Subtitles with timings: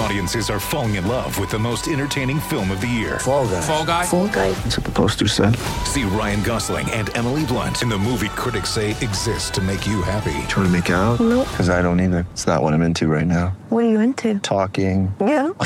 [0.00, 3.18] Audiences are falling in love with the most entertaining film of the year.
[3.18, 3.60] Fall guy.
[3.60, 4.06] Fall guy.
[4.06, 4.50] Fall guy.
[4.52, 5.54] That's what the poster said.
[5.84, 10.00] See Ryan Gosling and Emily Blunt in the movie critics say exists to make you
[10.00, 10.32] happy.
[10.48, 11.20] Trying to make it out?
[11.20, 11.46] Nope.
[11.50, 12.26] Because I don't either.
[12.32, 13.48] It's not what I'm into right now.
[13.68, 14.38] What are you into?
[14.38, 15.14] Talking.
[15.20, 15.50] Yeah.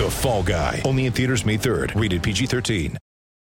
[0.00, 0.80] The Fall Guy.
[0.86, 2.00] Only in theaters May 3rd.
[2.00, 2.96] Rated PG 13.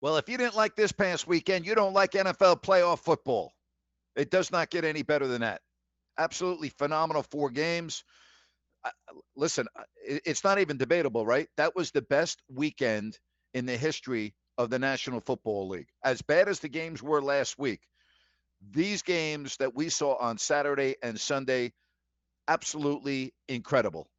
[0.01, 3.53] Well, if you didn't like this past weekend, you don't like NFL playoff football.
[4.17, 5.61] It does not get any better than that.
[6.19, 8.03] Absolutely phenomenal four games.
[9.37, 9.67] Listen,
[10.05, 11.49] it's not even debatable, right?
[11.57, 13.19] That was the best weekend
[13.55, 15.89] in the history of the National Football League.
[16.05, 17.81] As bad as the games were last week,
[18.73, 21.73] these games that we saw on Saturday and Sunday,
[22.49, 24.11] absolutely incredible.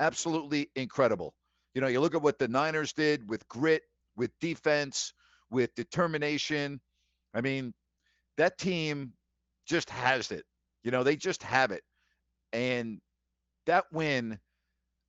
[0.00, 1.34] Absolutely incredible.
[1.74, 3.82] You know, you look at what the Niners did with grit,
[4.16, 5.12] with defense,
[5.50, 6.80] with determination.
[7.34, 7.72] I mean,
[8.36, 9.12] that team
[9.66, 10.44] just has it.
[10.84, 11.82] You know, they just have it.
[12.52, 13.00] And
[13.66, 14.38] that win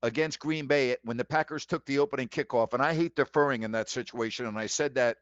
[0.03, 3.71] against Green Bay when the Packers took the opening kickoff, and I hate deferring in
[3.71, 5.17] that situation, and I said that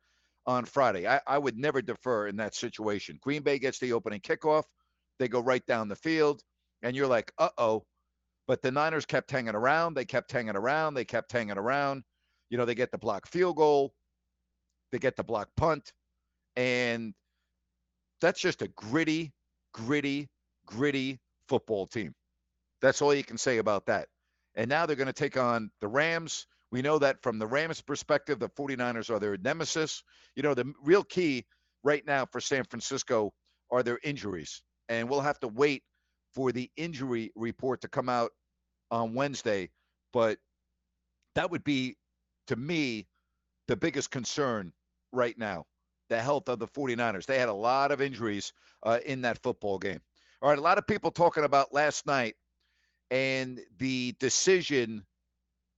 [0.46, 1.08] on Friday.
[1.08, 3.20] I, I would never defer in that situation.
[3.22, 4.64] Green Bay gets the opening kickoff,
[5.20, 6.42] they go right down the field,
[6.84, 7.84] and you're like, uh oh.
[8.48, 9.96] But the Niners kept hanging around.
[9.96, 10.94] They kept hanging around.
[10.94, 12.04] They kept hanging around.
[12.52, 13.94] You know, they get the block field goal,
[14.92, 15.92] they get the block punt,
[16.56, 17.14] and
[18.22, 19.34] that's just a gritty,
[19.74, 20.30] gritty,
[20.68, 21.20] gritty
[21.50, 22.14] football team.
[22.86, 24.08] That's all you can say about that.
[24.56, 26.48] And now they're going to take on the Rams.
[26.72, 30.04] We know that from the Rams' perspective, the 49ers are their nemesis.
[30.36, 31.46] You know, the real key
[31.84, 33.34] right now for San Francisco
[33.72, 34.62] are their injuries.
[34.88, 35.84] And we'll have to wait
[36.36, 38.32] for the injury report to come out
[38.92, 39.72] on Wednesday.
[40.14, 40.38] But
[41.34, 41.98] that would be,
[42.48, 43.08] to me,
[43.68, 44.74] the biggest concern
[45.12, 45.66] right now
[46.10, 47.26] the health of the 49ers.
[47.26, 48.54] They had a lot of injuries
[48.84, 50.00] uh, in that football game.
[50.40, 52.36] All right, a lot of people talking about last night
[53.12, 55.06] and the decision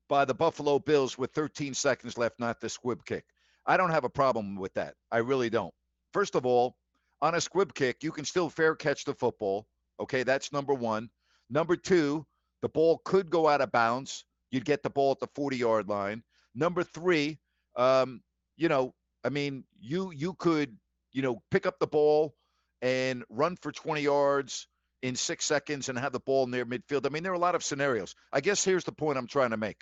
[0.09, 3.25] by the Buffalo Bills with 13 seconds left not to squib kick.
[3.65, 4.95] I don't have a problem with that.
[5.11, 5.73] I really don't.
[6.13, 6.77] First of all,
[7.21, 9.67] on a squib kick, you can still fair catch the football.
[9.99, 11.09] Okay, that's number one.
[11.49, 12.25] Number two,
[12.61, 14.25] the ball could go out of bounds.
[14.51, 16.23] You'd get the ball at the 40 yard line.
[16.55, 17.39] Number three,
[17.75, 18.21] um,
[18.55, 20.77] you know, I mean, you you could,
[21.11, 22.35] you know, pick up the ball
[22.81, 24.67] and run for 20 yards
[25.01, 27.05] in six seconds and have the ball near midfield.
[27.05, 28.15] I mean, there are a lot of scenarios.
[28.31, 29.77] I guess here's the point I'm trying to make.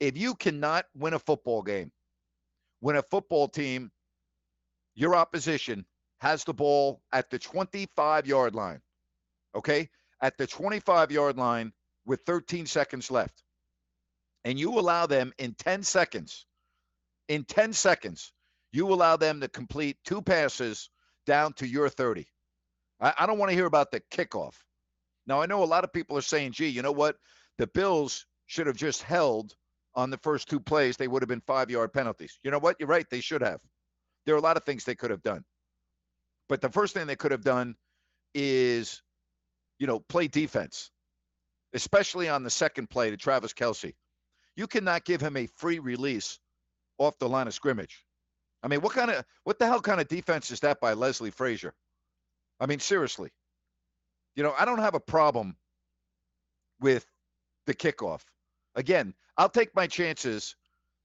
[0.00, 1.90] If you cannot win a football game,
[2.80, 3.90] when a football team,
[4.94, 5.86] your opposition
[6.20, 8.80] has the ball at the 25 yard line,
[9.54, 9.88] okay,
[10.20, 11.72] at the 25 yard line
[12.06, 13.42] with 13 seconds left,
[14.44, 16.46] and you allow them in 10 seconds,
[17.28, 18.32] in 10 seconds,
[18.72, 20.90] you allow them to complete two passes
[21.26, 22.26] down to your 30.
[23.00, 24.54] I, I don't want to hear about the kickoff.
[25.26, 27.16] Now, I know a lot of people are saying, gee, you know what?
[27.58, 29.54] The Bills should have just held
[29.94, 30.96] on the first two plays.
[30.96, 32.38] They would have been five yard penalties.
[32.42, 32.76] You know what?
[32.78, 33.06] You're right.
[33.10, 33.60] They should have.
[34.26, 35.44] There are a lot of things they could have done.
[36.48, 37.74] But the first thing they could have done
[38.34, 39.02] is,
[39.78, 40.90] you know, play defense,
[41.72, 43.94] especially on the second play to Travis Kelce.
[44.56, 46.38] You cannot give him a free release
[46.98, 48.04] off the line of scrimmage.
[48.62, 51.30] I mean, what kind of what the hell kind of defense is that by Leslie
[51.30, 51.74] Frazier?
[52.60, 53.30] I mean, seriously.
[54.36, 55.56] You know, I don't have a problem
[56.80, 57.06] with
[57.66, 58.22] the kickoff.
[58.74, 60.56] Again, I'll take my chances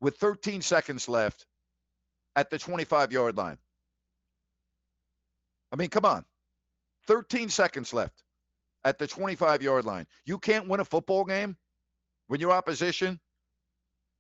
[0.01, 1.45] with 13 seconds left
[2.35, 3.57] at the 25 yard line.
[5.71, 6.25] I mean, come on.
[7.07, 8.23] 13 seconds left
[8.83, 10.07] at the 25 yard line.
[10.25, 11.57] You can't win a football game
[12.27, 13.19] when your opposition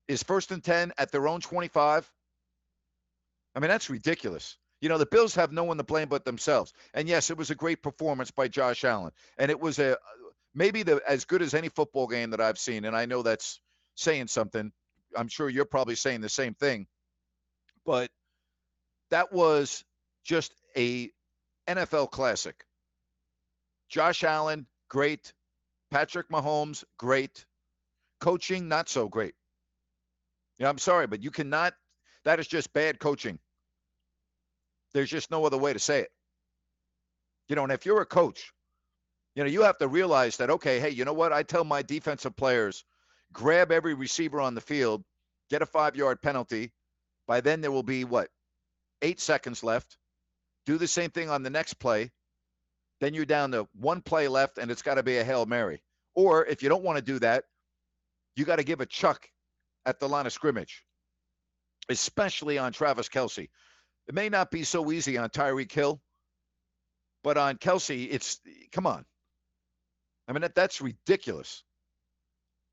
[0.07, 2.11] is first and 10 at their own 25.
[3.55, 4.57] I mean, that's ridiculous.
[4.81, 6.73] You know, the Bills have no one to blame but themselves.
[6.93, 9.11] And yes, it was a great performance by Josh Allen.
[9.37, 9.97] And it was a
[10.53, 12.85] maybe the as good as any football game that I've seen.
[12.85, 13.59] And I know that's
[13.95, 14.71] saying something.
[15.15, 16.87] I'm sure you're probably saying the same thing.
[17.85, 18.09] But
[19.11, 19.83] that was
[20.23, 21.09] just a
[21.67, 22.63] NFL classic.
[23.89, 25.33] Josh Allen, great.
[25.91, 27.45] Patrick Mahomes, great.
[28.19, 29.33] Coaching, not so great.
[30.59, 31.73] Yeah, I'm sorry, but you cannot
[32.25, 33.39] That is just bad coaching.
[34.93, 36.11] There's just no other way to say it.
[37.47, 38.51] You know, and if you're a coach,
[39.35, 41.33] you know, you have to realize that, okay, hey, you know what?
[41.33, 42.83] I tell my defensive players,
[43.31, 45.03] grab every receiver on the field,
[45.49, 46.71] get a five yard penalty.
[47.27, 48.29] By then, there will be what?
[49.01, 49.97] Eight seconds left.
[50.65, 52.11] Do the same thing on the next play.
[52.99, 55.81] Then you're down to one play left, and it's got to be a Hail Mary.
[56.15, 57.45] Or if you don't want to do that,
[58.35, 59.29] you got to give a chuck
[59.85, 60.83] at the line of scrimmage,
[61.87, 63.49] especially on Travis Kelce.
[64.09, 66.01] It may not be so easy on Tyreek Hill,
[67.23, 68.41] but on Kelce, it's
[68.71, 69.05] come on.
[70.27, 71.63] I mean, that, that's ridiculous.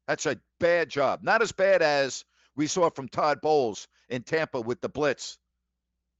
[0.08, 1.20] That's a bad job.
[1.22, 2.24] Not as bad as
[2.56, 5.36] we saw from Todd Bowles in Tampa with the blitz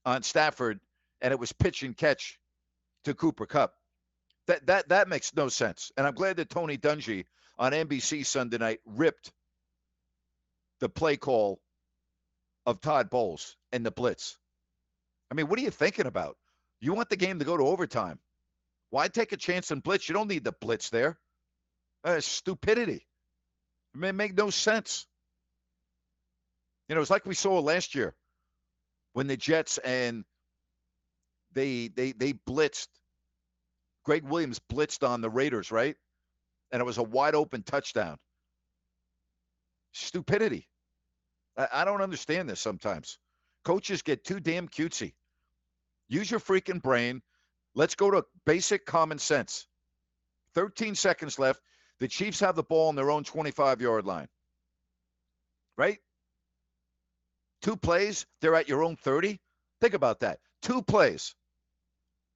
[0.05, 0.81] on Stafford,
[1.23, 2.39] and it was pitch and catch
[3.05, 3.73] to Cooper Kupp.
[4.49, 5.91] That that that makes no sense.
[5.97, 7.25] And I'm glad that Tony Dungy
[7.59, 9.33] on NBC Sunday night ripped
[10.81, 11.59] the play call
[12.67, 14.37] of Todd Bowles and the blitz.
[15.31, 16.37] I mean, what are you thinking about?
[16.81, 18.19] You want the game to go to overtime.
[18.91, 20.09] Why take a chance and blitz?
[20.09, 21.19] You don't need the blitz there.
[22.05, 23.07] Uh, stupidity.
[23.95, 25.07] It make no sense.
[26.89, 28.15] You know, it's like we saw last year
[29.15, 30.25] when the Jets and
[31.53, 32.89] they they they blitzed.
[34.05, 35.97] Gregg Williams blitzed on the Raiders, right?
[36.71, 38.19] And it was a wide open touchdown.
[39.93, 40.69] Stupidity.
[41.57, 43.19] I, I don't understand this sometimes.
[43.67, 45.13] Coaches get too damn cutesy.
[46.07, 47.21] Use your freaking brain.
[47.75, 49.67] Let's go to basic common sense.
[50.55, 51.61] 13 seconds left.
[51.99, 54.29] The Chiefs have the ball on their own 25 yard line.
[55.77, 55.99] Right?
[57.61, 59.41] Two plays, they're at your own 30.
[59.81, 60.39] Think about that.
[60.63, 61.35] Two plays,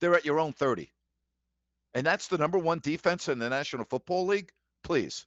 [0.01, 0.91] they're at your own 30.
[1.95, 4.51] And that's the number one defense in the National Football League?
[4.83, 5.27] Please.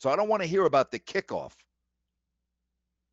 [0.00, 1.52] So I don't want to hear about the kickoff.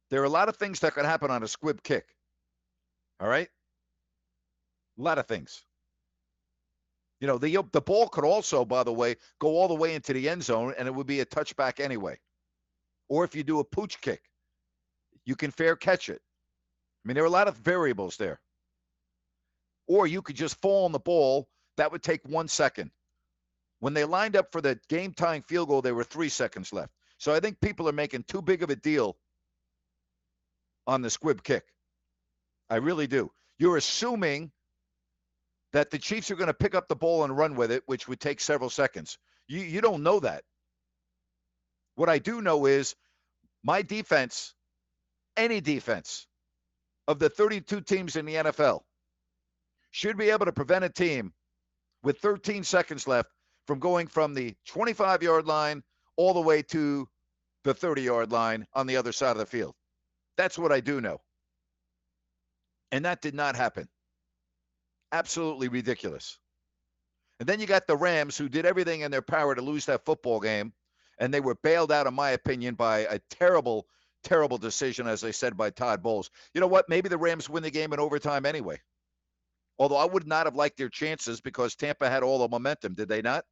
[0.09, 2.05] There are a lot of things that could happen on a squib kick.
[3.19, 3.49] All right?
[4.97, 5.63] A lot of things.
[7.19, 10.13] You know, the the ball could also, by the way, go all the way into
[10.13, 12.17] the end zone and it would be a touchback anyway.
[13.09, 14.21] Or if you do a pooch kick,
[15.25, 16.21] you can fair catch it.
[17.03, 18.39] I mean, there are a lot of variables there.
[19.87, 21.49] Or you could just fall on the ball.
[21.77, 22.91] That would take one second.
[23.79, 26.93] When they lined up for the game tying field goal, there were three seconds left.
[27.17, 29.17] So I think people are making too big of a deal
[30.87, 31.63] on the squib kick.
[32.69, 33.31] I really do.
[33.57, 34.51] You're assuming
[35.73, 38.07] that the Chiefs are going to pick up the ball and run with it, which
[38.07, 39.17] would take several seconds.
[39.47, 40.43] You you don't know that.
[41.95, 42.95] What I do know is
[43.63, 44.53] my defense,
[45.35, 46.27] any defense
[47.07, 48.81] of the 32 teams in the NFL
[49.91, 51.33] should be able to prevent a team
[52.03, 53.29] with 13 seconds left
[53.67, 55.83] from going from the 25 yard line
[56.17, 57.07] all the way to
[57.63, 59.75] the 30 yard line on the other side of the field.
[60.39, 61.19] That's what I do know.
[62.93, 63.89] And that did not happen.
[65.11, 66.39] Absolutely ridiculous.
[67.41, 70.05] And then you got the Rams, who did everything in their power to lose that
[70.05, 70.71] football game.
[71.19, 73.85] And they were bailed out, in my opinion, by a terrible,
[74.23, 76.31] terrible decision, as I said, by Todd Bowles.
[76.53, 76.87] You know what?
[76.87, 78.79] Maybe the Rams win the game in overtime anyway.
[79.77, 83.09] Although I would not have liked their chances because Tampa had all the momentum, did
[83.09, 83.43] they not?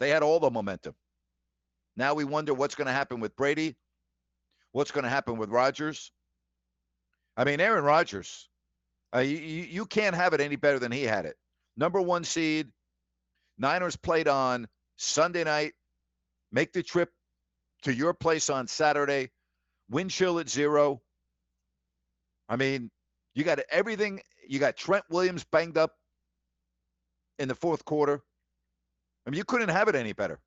[0.00, 0.94] They had all the momentum.
[1.96, 3.74] Now we wonder what's going to happen with Brady,
[4.76, 6.12] what's going to happen with Rodgers.
[7.34, 8.46] I mean, Aaron Rodgers,
[9.14, 11.34] uh, you, you can't have it any better than he had it.
[11.78, 12.68] Number one seed.
[13.56, 15.72] Niners played on Sunday night.
[16.52, 17.08] Make the trip
[17.84, 19.30] to your place on Saturday.
[19.88, 21.00] Wind chill at zero.
[22.46, 22.90] I mean,
[23.34, 24.20] you got everything.
[24.46, 25.92] You got Trent Williams banged up
[27.38, 28.20] in the fourth quarter.
[29.26, 30.38] I mean, you couldn't have it any better.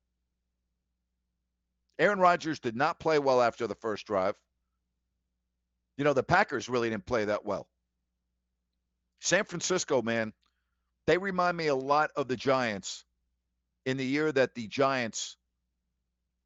[2.00, 4.34] Aaron Rodgers did not play well after the first drive.
[5.98, 7.68] You know, the Packers really didn't play that well.
[9.20, 10.32] San Francisco, man,
[11.06, 13.04] they remind me a lot of the Giants
[13.84, 15.36] in the year that the Giants,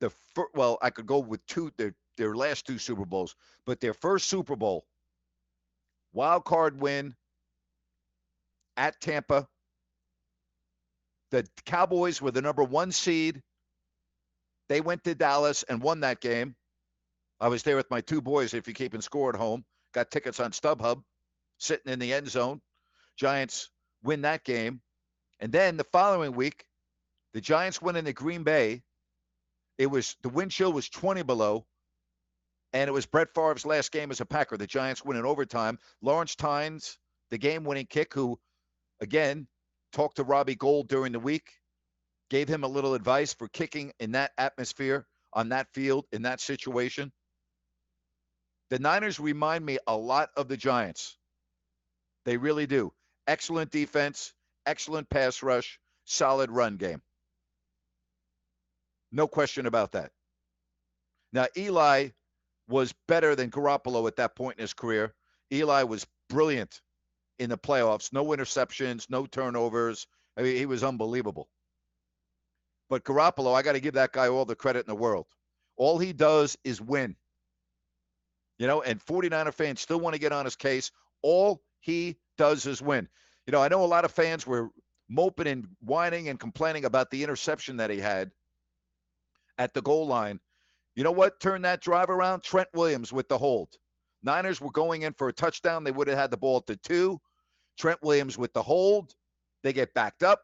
[0.01, 3.81] the fir- well, I could go with two their their last two Super Bowls, but
[3.81, 4.85] their first Super Bowl,
[6.13, 7.15] wild card win
[8.77, 9.47] at Tampa.
[11.31, 13.41] The Cowboys were the number one seed.
[14.69, 16.57] They went to Dallas and won that game.
[17.41, 19.65] I was there with my two boys, if you're keeping score at home.
[19.93, 21.03] Got tickets on StubHub,
[21.59, 22.61] sitting in the end zone.
[23.17, 23.71] Giants
[24.03, 24.81] win that game.
[25.41, 26.65] And then the following week,
[27.33, 28.83] the Giants went into Green Bay.
[29.79, 31.67] It was the wind chill was 20 below,
[32.73, 34.57] and it was Brett Favre's last game as a Packer.
[34.57, 35.79] The Giants win in overtime.
[36.01, 36.99] Lawrence Tynes,
[37.31, 38.39] the game-winning kick, who,
[39.01, 39.49] again,
[39.93, 41.51] talked to Robbie Gould during the week,
[42.31, 46.41] gave him a little advice for kicking in that atmosphere, on that field, in that
[46.41, 47.13] situation.
[48.71, 51.17] The Niners remind me a lot of the Giants.
[52.25, 52.93] They really do.
[53.27, 54.33] Excellent defense,
[54.67, 57.03] excellent pass rush, solid run game.
[59.13, 60.11] No question about that.
[61.33, 62.09] Now, Eli
[62.69, 65.15] was better than Garoppolo at that point in his career.
[65.53, 66.81] Eli was brilliant
[67.39, 68.13] in the playoffs.
[68.13, 70.07] No interceptions, no turnovers.
[70.37, 71.49] I mean, he was unbelievable.
[72.89, 75.27] But Garoppolo, I got to give that guy all the credit in the world.
[75.77, 77.17] All he does is win.
[78.59, 80.91] You know, and 49er fans still want to get on his case.
[81.23, 83.09] All he does is win.
[83.47, 84.71] You know, I know a lot of fans were
[85.09, 88.31] moping and whining and complaining about the interception that he had
[89.59, 90.41] at the goal line.
[90.95, 92.43] You know what turned that drive around?
[92.43, 93.69] Trent Williams with the hold.
[94.23, 95.85] Niners were going in for a touchdown.
[95.85, 97.21] They would have had the ball at the two.
[97.79, 99.15] Trent Williams with the hold.
[99.63, 100.41] They get backed up.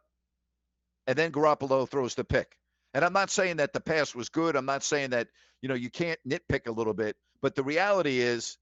[1.07, 2.57] And then Garoppolo throws the pick.
[2.95, 4.57] And I'm not saying that the pass was good.
[4.57, 5.29] I'm not saying that,
[5.63, 7.17] you know, you can't nitpick a little bit.
[7.41, 8.59] But the reality is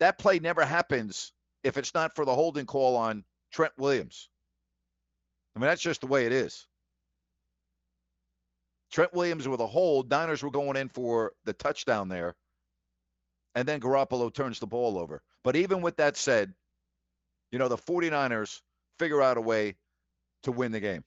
[0.00, 4.28] that play never happens if it's not for the holding call on Trent Williams.
[5.54, 6.66] I mean, that's just the way it is.
[8.92, 10.10] Trent Williams with a hold.
[10.10, 12.34] Niners were going in for the touchdown there.
[13.54, 15.22] And then Garoppolo turns the ball over.
[15.42, 16.52] But even with that said,
[17.50, 18.60] you know, the 49ers
[18.98, 19.76] figure out a way
[20.42, 21.04] to win the game.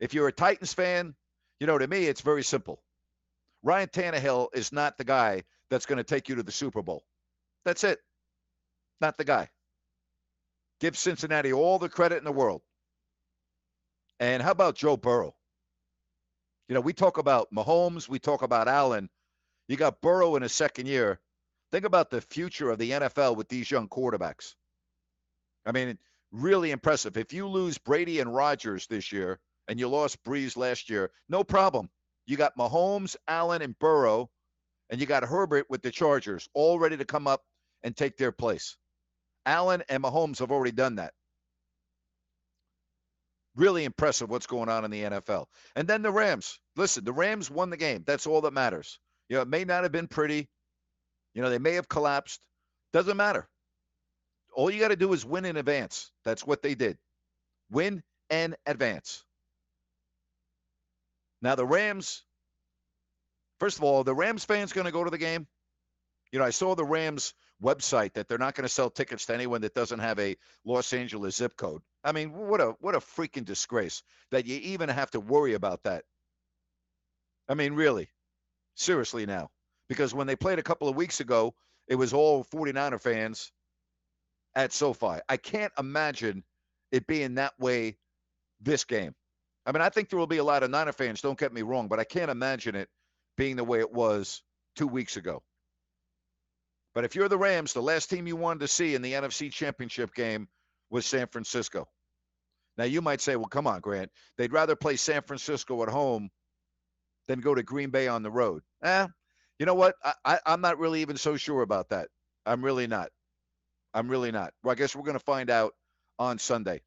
[0.00, 1.14] If you're a Titans fan,
[1.60, 2.82] you know, to me, it's very simple.
[3.62, 7.04] Ryan Tannehill is not the guy that's going to take you to the Super Bowl.
[7.64, 8.00] That's it.
[9.00, 9.50] Not the guy.
[10.80, 12.62] Give Cincinnati all the credit in the world.
[14.18, 15.34] And how about Joe Burrow?
[16.68, 19.10] You know, we talk about Mahomes, we talk about Allen.
[19.68, 21.20] You got Burrow in his second year.
[21.72, 24.54] Think about the future of the NFL with these young quarterbacks.
[25.66, 25.98] I mean,
[26.32, 27.16] really impressive.
[27.16, 29.38] If you lose Brady and Rodgers this year,
[29.70, 31.88] and you lost Brees last year, no problem.
[32.26, 34.28] You got Mahomes, Allen, and Burrow,
[34.90, 37.42] and you got Herbert with the Chargers, all ready to come up
[37.84, 38.76] and take their place.
[39.46, 41.12] Allen and Mahomes have already done that.
[43.54, 45.46] Really impressive what's going on in the NFL.
[45.76, 46.58] And then the Rams.
[46.74, 48.02] Listen, the Rams won the game.
[48.04, 48.98] That's all that matters.
[49.28, 50.48] You know, it may not have been pretty.
[51.34, 52.40] You know, they may have collapsed.
[52.92, 53.48] Doesn't matter.
[54.52, 56.10] All you got to do is win in advance.
[56.24, 56.98] That's what they did.
[57.70, 59.24] Win and advance.
[61.42, 62.22] Now the Rams.
[63.58, 65.46] First of all, the Rams fans going to go to the game.
[66.32, 69.34] You know, I saw the Rams website that they're not going to sell tickets to
[69.34, 71.82] anyone that doesn't have a Los Angeles zip code.
[72.02, 75.82] I mean, what a what a freaking disgrace that you even have to worry about
[75.82, 76.04] that.
[77.48, 78.08] I mean, really.
[78.76, 79.50] Seriously now.
[79.88, 81.54] Because when they played a couple of weeks ago,
[81.88, 83.50] it was all 49er fans
[84.54, 85.18] at SoFi.
[85.28, 86.44] I can't imagine
[86.92, 87.98] it being that way
[88.60, 89.14] this game.
[89.70, 91.62] I mean, I think there will be a lot of Niner fans, don't get me
[91.62, 92.88] wrong, but I can't imagine it
[93.36, 94.42] being the way it was
[94.74, 95.44] two weeks ago.
[96.92, 99.52] But if you're the Rams, the last team you wanted to see in the NFC
[99.52, 100.48] Championship game
[100.90, 101.86] was San Francisco.
[102.78, 104.10] Now, you might say, well, come on, Grant.
[104.38, 106.30] They'd rather play San Francisco at home
[107.28, 108.62] than go to Green Bay on the road.
[108.82, 109.06] Eh,
[109.60, 109.94] you know what?
[110.02, 112.08] I, I, I'm not really even so sure about that.
[112.44, 113.10] I'm really not.
[113.94, 114.52] I'm really not.
[114.64, 115.74] Well, I guess we're going to find out
[116.18, 116.82] on Sunday.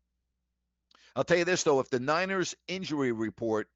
[1.15, 1.79] I'll tell you this, though.
[1.79, 3.67] If the Niners' injury report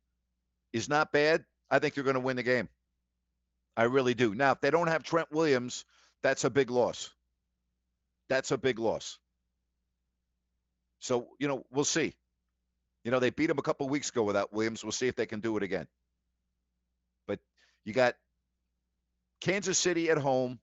[0.74, 2.70] is not bad, I think you're going to win the game.
[3.76, 4.34] I really do.
[4.34, 5.86] Now, if they don't have Trent Williams,
[6.24, 7.12] that's a big loss.
[8.28, 9.20] That's a big loss.
[11.00, 12.16] So, you know, we'll see.
[13.04, 14.84] You know, they beat him a couple weeks ago without Williams.
[14.84, 15.88] We'll see if they can do it again.
[17.28, 17.40] But
[17.86, 18.16] you got
[19.42, 20.60] Kansas City at home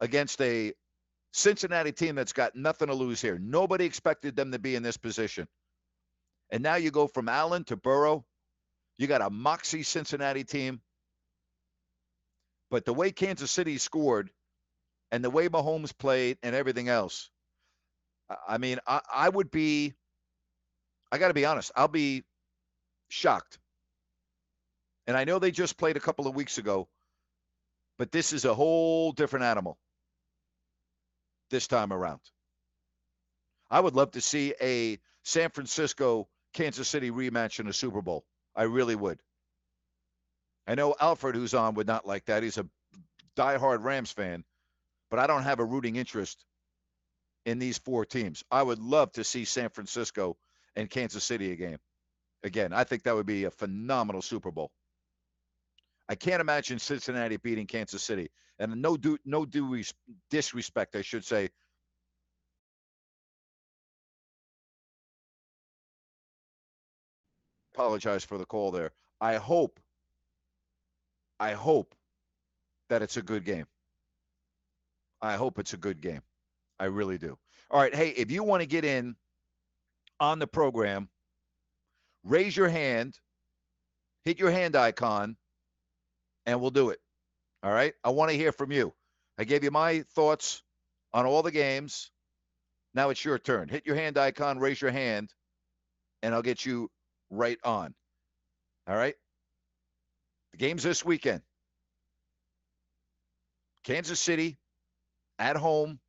[0.00, 0.74] against a
[1.32, 3.38] Cincinnati team that's got nothing to lose here.
[3.38, 5.46] Nobody expected them to be in this position.
[6.50, 8.24] And now you go from Allen to Burrow.
[8.98, 10.80] You got a moxie Cincinnati team.
[12.70, 14.30] But the way Kansas City scored
[15.12, 17.30] and the way Mahomes played and everything else,
[18.46, 19.94] I mean, I, I would be,
[21.10, 22.24] I got to be honest, I'll be
[23.08, 23.58] shocked.
[25.06, 26.88] And I know they just played a couple of weeks ago,
[27.98, 29.78] but this is a whole different animal
[31.50, 32.20] this time around.
[33.70, 38.24] I would love to see a San Francisco Kansas City rematch in a Super Bowl.
[38.56, 39.20] I really would.
[40.66, 42.42] I know Alfred, who's on, would not like that.
[42.42, 42.66] He's a
[43.36, 44.44] diehard Rams fan,
[45.10, 46.44] but I don't have a rooting interest
[47.46, 48.44] in these four teams.
[48.50, 50.36] I would love to see San Francisco
[50.76, 51.78] and Kansas City a game.
[52.42, 54.70] Again, I think that would be a phenomenal Super Bowl.
[56.08, 58.30] I can't imagine Cincinnati beating Kansas City.
[58.60, 59.82] And no due, no due
[60.30, 61.48] disrespect, I should say.
[67.74, 68.92] Apologize for the call there.
[69.18, 69.80] I hope,
[71.40, 71.94] I hope
[72.90, 73.66] that it's a good game.
[75.22, 76.20] I hope it's a good game.
[76.78, 77.38] I really do.
[77.70, 77.94] All right.
[77.94, 79.16] Hey, if you want to get in
[80.18, 81.08] on the program,
[82.24, 83.18] raise your hand,
[84.24, 85.36] hit your hand icon,
[86.44, 86.98] and we'll do it.
[87.62, 87.94] All right.
[88.02, 88.94] I want to hear from you.
[89.38, 90.62] I gave you my thoughts
[91.12, 92.10] on all the games.
[92.94, 93.68] Now it's your turn.
[93.68, 95.32] Hit your hand icon, raise your hand,
[96.22, 96.90] and I'll get you
[97.30, 97.94] right on.
[98.88, 99.14] All right.
[100.52, 101.42] The game's this weekend.
[103.84, 104.58] Kansas City
[105.38, 106.00] at home,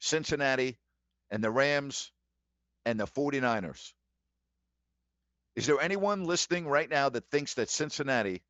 [0.00, 0.78] Cincinnati,
[1.30, 2.12] and the Rams
[2.84, 3.92] and the 49ers.
[5.56, 8.42] Is there anyone listening right now that thinks that Cincinnati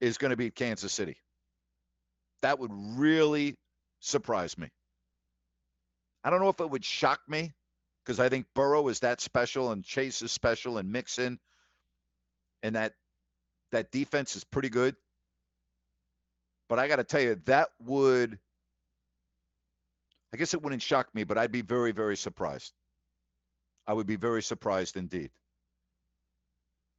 [0.00, 1.16] is going to beat Kansas City?
[2.42, 3.56] That would really
[4.00, 4.68] surprise me.
[6.24, 7.52] I don't know if it would shock me
[8.04, 11.38] because I think Burrow is that special and Chase is special and Mixon
[12.62, 12.94] and that
[13.72, 14.96] that defense is pretty good.
[16.68, 18.38] But I got to tell you, that would,
[20.32, 22.72] I guess it wouldn't shock me, but I'd be very, very surprised.
[23.86, 25.30] I would be very surprised indeed.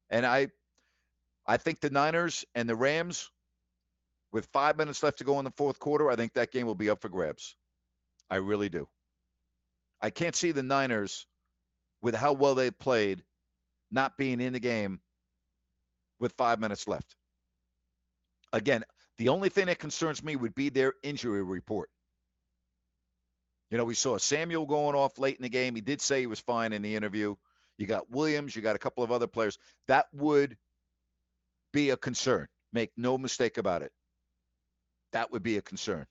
[0.10, 0.50] And I,
[1.48, 3.30] I think the Niners and the Rams,
[4.32, 6.76] with five minutes left to go in the fourth quarter, I think that game will
[6.76, 7.56] be up for grabs.
[8.30, 8.88] I really do.
[10.02, 11.28] I can't see the Niners,
[12.02, 13.24] with how well they played,
[13.92, 15.00] not being in the game
[16.20, 17.16] with five minutes left.
[18.54, 18.84] Again,
[19.18, 21.90] the only thing that concerns me would be their injury report.
[23.70, 25.76] You know, we saw Samuel going off late in the game.
[25.76, 27.36] He did say he was fine in the interview.
[27.78, 29.58] You got Williams, you got a couple of other players.
[29.88, 30.58] That would
[31.72, 32.48] be a concern.
[32.74, 33.92] Make no mistake about it.
[35.14, 36.06] That would be a concern.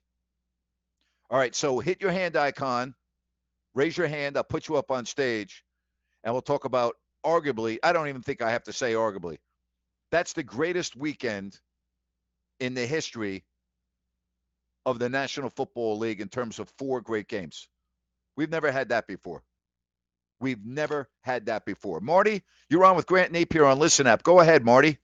[1.30, 2.94] All right, so hit your hand icon,
[3.74, 4.36] raise your hand.
[4.36, 5.64] I'll put you up on stage,
[6.24, 9.38] and we'll talk about arguably, I don't even think I have to say arguably,
[10.10, 11.58] that's the greatest weekend
[12.58, 13.44] in the history
[14.86, 17.68] of the National Football League in terms of four great games.
[18.36, 19.42] We've never had that before.
[20.40, 22.00] We've never had that before.
[22.00, 24.22] Marty, you're on with Grant Napear on Listen App.
[24.22, 24.98] Go ahead, Marty.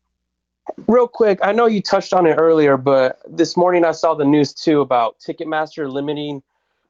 [0.89, 4.25] Real quick, I know you touched on it earlier, but this morning I saw the
[4.25, 6.43] news too about Ticketmaster limiting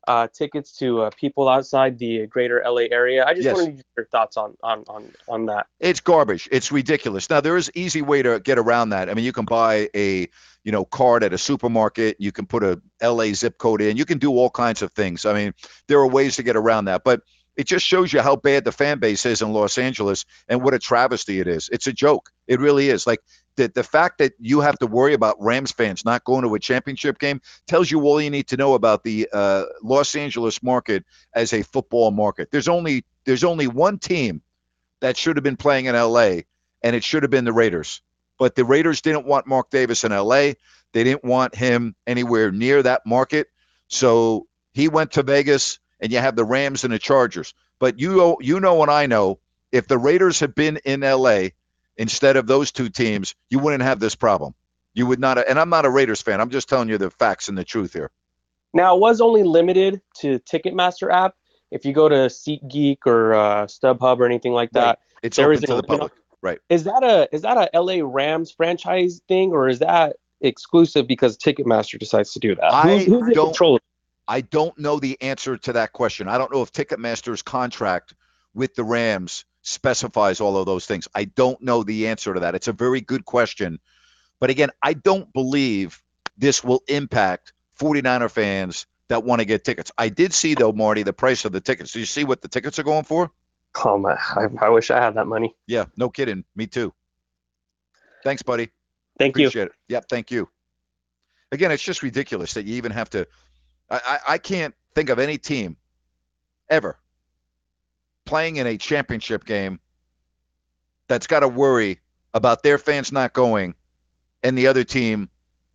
[0.07, 3.25] uh, tickets to uh, people outside the greater LA area.
[3.27, 3.57] I just Yes.
[3.57, 5.67] wanted your thoughts on on on on that.
[5.81, 6.49] It's garbage.
[6.53, 7.29] It's ridiculous.
[7.29, 9.11] Now there is easy way to get around that.
[9.11, 10.29] I mean, you can buy a
[10.65, 12.17] you know card at a supermarket.
[12.19, 13.97] You can put a LA zip code in.
[13.97, 15.27] You can do all kinds of things.
[15.27, 15.55] I mean,
[15.89, 17.23] there are ways to get around that, but
[17.57, 20.75] it just shows you how bad the fan base is in Los Angeles and what
[20.75, 21.69] a travesty it is.
[21.73, 22.31] It's a joke.
[22.47, 23.07] It really is.
[23.07, 23.21] Like
[23.57, 26.59] the the fact that you have to worry about Rams fans not going to a
[26.59, 31.05] championship game tells you all you need to know about the uh, Los Angeles market
[31.35, 32.51] as a football market.
[32.51, 34.43] There's only there's only one team
[35.01, 36.41] that should have been playing in LA,
[36.83, 38.03] and it should have been the Raiders.
[38.39, 40.53] But the Raiders didn't want Mark Davis in LA.
[40.93, 43.49] They didn't want him anywhere near that market.
[43.89, 47.55] So he went to Vegas, and you have the Rams and the Chargers.
[47.79, 49.39] But you know, you know, and I know,
[49.73, 51.49] if the Raiders had been in LA
[51.97, 54.55] instead of those two teams, you wouldn't have this problem.
[54.95, 55.39] You would not.
[55.47, 56.41] And I'm not a Raiders fan.
[56.41, 58.11] I'm just telling you the facts and the truth here.
[58.73, 61.35] Now it was only limited to Ticketmaster app.
[61.71, 64.83] If you go to SeatGeek or uh, StubHub or anything like Right.
[64.83, 66.13] that, It's There open to the public.
[66.43, 66.59] Right.
[66.69, 71.37] is that a is that a LA Rams franchise thing or is that exclusive because
[71.37, 72.73] Ticketmaster decides to do that?
[72.73, 73.55] I who's, who's don't-
[74.29, 76.29] I don't know the answer to that question.
[76.29, 78.15] I don't know if Ticketmaster's contract
[78.55, 81.09] with the Rams specifies all of those things.
[81.15, 82.55] I don't know the answer to that.
[82.55, 83.79] It's a very good question.
[84.41, 86.03] But again, I don't believe
[86.37, 89.93] this will impact 49er fans that want to get tickets.
[89.97, 91.93] I did see, though, Marty, the price of the tickets.
[91.93, 93.31] Do you see what the tickets are going for?
[93.85, 94.15] Oh my!
[94.15, 95.55] I, I wish I had that money.
[95.67, 96.45] Yeah, no kidding.
[96.55, 96.95] Me too.
[98.25, 98.71] Thanks, buddy.
[99.19, 99.45] Thank you.
[99.45, 99.73] Appreciate it.
[99.89, 100.49] Yep, thank you.
[101.53, 103.27] Again, it's just ridiculous that you even have to.
[103.91, 105.77] I, I, can't think of any team
[106.69, 106.99] ever
[108.25, 109.79] playing in a championship game
[111.09, 112.01] that's got to worry
[112.35, 113.75] about their fans not going
[114.43, 115.31] and the other team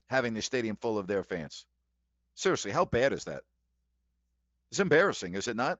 [0.08, 1.66] having the stadium full of their fans.
[2.36, 3.44] Seriously, how bad is that?
[4.72, 5.80] It's embarrassing, is it not?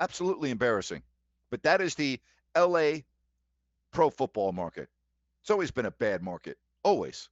[0.00, 1.02] Absolutely embarrassing.
[1.50, 2.20] But that is the
[2.56, 2.98] LA
[3.92, 4.88] pro football market.
[5.40, 6.58] It's always been a bad market.
[6.82, 7.28] Always.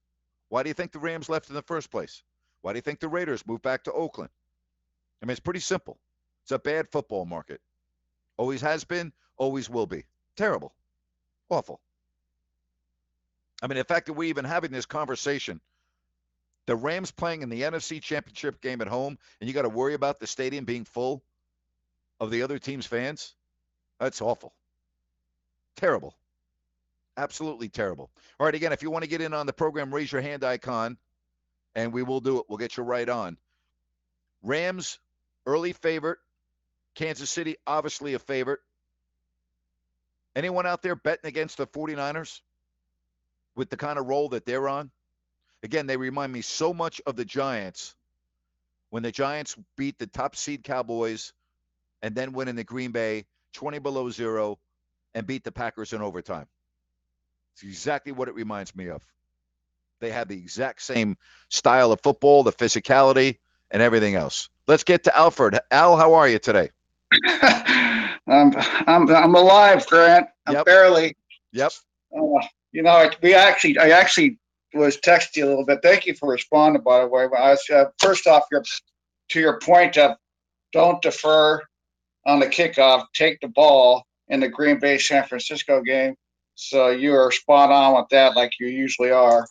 [0.49, 2.23] Why do you think the Rams left in the first place?
[2.61, 4.29] Why do you think the Raiders moved back to Oakland?
[5.21, 5.97] I mean, it's pretty simple.
[6.43, 7.59] It's a bad football market.
[8.37, 10.05] Always has been, always will be.
[10.35, 10.73] Terrible.
[11.49, 11.79] Awful.
[13.61, 15.61] I mean, the fact that we're even having this conversation,
[16.65, 19.93] the Rams playing in the NFC Championship game at home, and you got to worry
[19.93, 21.23] about the stadium being full
[22.19, 23.33] of the other team's fans,
[23.99, 24.53] that's awful.
[25.75, 26.15] Terrible.
[27.17, 28.09] Absolutely terrible.
[28.39, 30.43] All right, again, if you want to get in on the program, raise your hand
[30.43, 30.97] icon,
[31.75, 32.45] and we will do it.
[32.49, 33.37] We'll get you right on.
[34.41, 34.99] Rams,
[35.45, 36.19] early favorite.
[36.95, 38.59] Kansas City, obviously a favorite.
[40.35, 42.41] Anyone out there betting against the 49ers
[43.55, 44.91] with the kind of role that they're on?
[45.61, 47.95] Again, they remind me so much of the Giants
[48.89, 51.33] when the Giants beat the top seed Cowboys
[52.03, 54.59] and then went into Green Bay 20 below zero
[55.15, 56.45] and beat the Packers in overtime.
[57.53, 59.01] It's exactly what it reminds me of.
[60.01, 61.17] They have the exact same
[61.49, 63.37] style of football, the physicality,
[63.71, 64.49] and everything else.
[64.67, 65.59] Let's get to Alfred.
[65.71, 66.69] Al, how are you today?
[68.27, 68.53] I'm
[68.87, 70.27] I'm I'm alive, Grant.
[70.45, 70.65] I'm Yep.
[70.65, 71.15] barely.
[71.53, 71.71] Yep.
[72.15, 74.39] Uh, you know, I- we actually I actually
[74.73, 75.79] was texting you a little bit.
[75.83, 77.23] Thank you for responding, by the way.
[77.37, 78.63] I was, uh, first off, your
[79.29, 80.17] to your point of
[80.73, 81.61] don't defer
[82.25, 83.05] on the kickoff.
[83.13, 86.15] Take the ball in the Green Bay San Francisco game.
[86.55, 89.47] So you are spot on with that, like you usually are.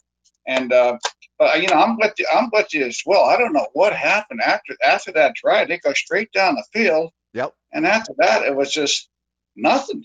[0.47, 0.99] And uh,
[1.39, 2.27] but you know, I'm with you.
[2.33, 3.25] I'm with you as well.
[3.25, 5.69] I don't know what happened after after that drive.
[5.69, 7.11] They go straight down the field.
[7.35, 7.55] Yep.
[7.73, 9.09] And after that, it was just
[9.57, 10.05] nothing.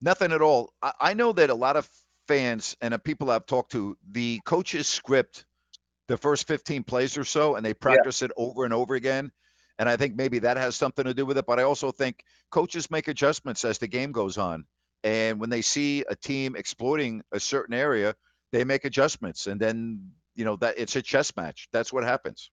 [0.00, 0.72] Nothing at all.
[0.80, 1.88] I, I know that a lot of
[2.28, 5.44] fans and uh, people I've talked to, the coaches script
[6.08, 9.30] the first 15 plays or so, and they practice it over and over again.
[9.80, 11.46] And I think maybe that has something to do with it.
[11.46, 14.66] But I also think coaches make adjustments as the game goes on.
[15.02, 18.14] And when they see a team exploiting a certain area,
[18.52, 19.46] they make adjustments.
[19.46, 21.66] And then, you know, that it's a chess match.
[21.72, 22.50] That's what happens.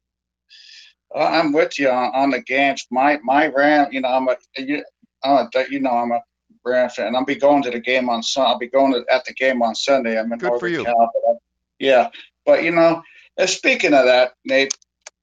[1.14, 2.88] Uh, I'm with you on, on the games.
[2.92, 4.86] My my Ram, you know, I'm a you,
[5.26, 6.22] a, you know I'm a
[6.64, 7.14] Ram fan.
[7.14, 8.48] I'll be going to the game on Sun.
[8.48, 10.18] I'll be going to, at the game on Sunday.
[10.18, 10.86] I'm in Good for you.
[10.86, 11.36] Cal, but
[11.78, 12.10] yeah,
[12.46, 13.04] but you know,
[13.38, 14.78] uh, speaking of that, Nate,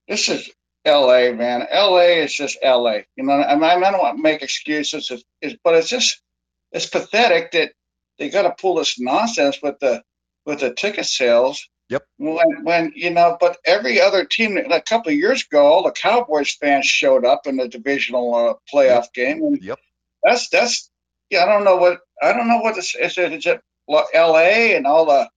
[0.07, 0.51] this is
[0.85, 1.33] L.A.
[1.33, 1.65] Man.
[1.69, 2.23] L.A.
[2.23, 3.05] is just L.A.
[3.15, 6.21] You know, I, mean, I don't want to make excuses, it's, it's, but it's just
[6.71, 7.71] it's pathetic that
[8.19, 10.03] they got to pull this nonsense with the
[10.45, 11.67] with the ticket sales.
[11.89, 12.03] Yep.
[12.17, 15.91] When when you know, but every other team a couple of years ago, all the
[15.91, 19.43] Cowboys fans showed up in the divisional uh, playoff game.
[19.43, 19.79] And Yep.
[20.23, 20.89] That's that's
[21.29, 21.43] yeah.
[21.43, 23.17] I don't know what I don't know what this is.
[23.17, 23.61] It is it
[24.13, 24.75] L.A.
[24.75, 25.29] and all the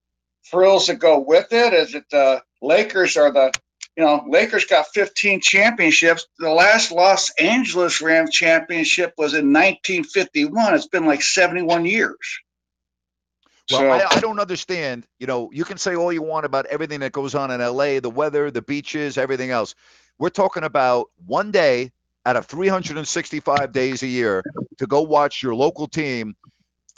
[0.44, 1.74] frills that go with it?
[1.74, 3.52] Is it the Lakers are the
[3.98, 6.28] you know Lakers got 15 championships.
[6.38, 10.74] The last Los Angeles Rams championship was in 1951.
[10.74, 12.16] It's been like 71 years.
[13.72, 15.04] Well, so, I, I don't understand.
[15.18, 17.98] You know, you can say all you want about everything that goes on in LA,
[17.98, 19.74] the weather, the beaches, everything else.
[20.20, 21.90] We're talking about one day
[22.24, 24.44] out of 365 days a year
[24.78, 26.36] to go watch your local team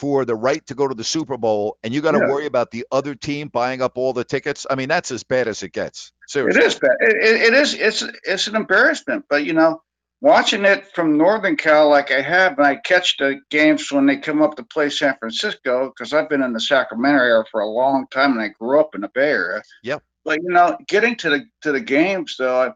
[0.01, 2.29] for the right to go to the Super Bowl, and you got to Yeah.
[2.31, 4.67] worry about the other team buying up all the tickets.
[4.71, 6.13] I mean, that's as bad as it gets.
[6.27, 6.63] It Seriously.
[6.65, 6.97] is bad.
[7.01, 7.75] It, it, it is.
[7.75, 9.27] It's it's an embarrassment.
[9.29, 9.83] But you know,
[10.23, 14.17] watching it from Northern Cal, like I have, and I catch the games when they
[14.17, 17.69] come up to play San Francisco, because I've been in the Sacramento area for a
[17.69, 19.63] long time, and I grew up in the Bay Area.
[19.83, 20.03] Yep.
[20.25, 22.73] But you know, getting to the to the games though, I,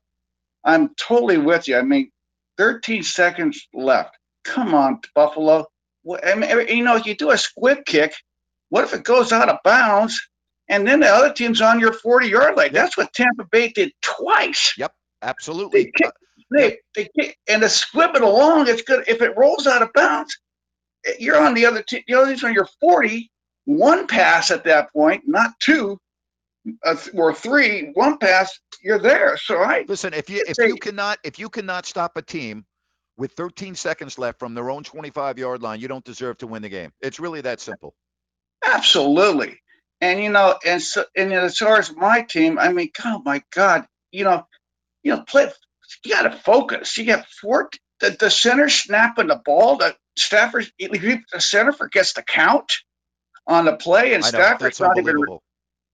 [0.73, 1.79] I'm totally with you.
[1.79, 2.11] I mean,
[2.59, 4.15] 13 seconds left.
[4.45, 5.67] Come on, Buffalo.
[6.05, 8.15] What- I mean, you know, if you do a squib kick.
[8.71, 10.21] What if it goes out of bounds?
[10.71, 12.73] and then the other team's on your 40 yard line.
[12.73, 14.73] That's what Tampa Bay did twice.
[14.79, 15.85] Yep, absolutely.
[15.85, 16.13] They kick,
[16.51, 19.05] they, they kick, and to squib it along, it's good.
[19.07, 20.35] If it rolls out of bounds,
[21.05, 22.03] eh, you're on the other team.
[22.09, 23.31] The other team's on your 40.
[23.67, 25.99] One pass at that point, not two
[26.83, 27.91] uh, or three.
[27.93, 29.37] One pass, you're there.
[29.37, 32.65] So I Listen, if you if They- you cannot if you cannot stop a team
[33.17, 36.63] with 13 seconds left from their own 25 yard line, you don't deserve to win
[36.63, 36.93] the game.
[37.01, 37.95] It's really that simple.
[38.67, 39.61] Absolutely.
[40.01, 43.43] And you know, and so and as far as my team, I mean, oh my
[43.55, 44.47] God, you know,
[45.03, 45.51] you know, play.
[46.05, 46.97] You got to focus.
[46.99, 47.71] You got four.
[48.01, 49.77] The, the center snapping the ball.
[49.77, 52.71] The Stafford, the center forgets to count
[53.47, 55.17] on the play, and Stafford's not even.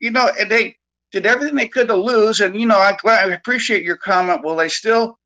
[0.01, 0.77] You know, and they
[1.13, 2.41] did everything they could to lose.
[2.41, 4.43] And you know, I glad I appreciate your comment.
[4.43, 5.19] Well, they still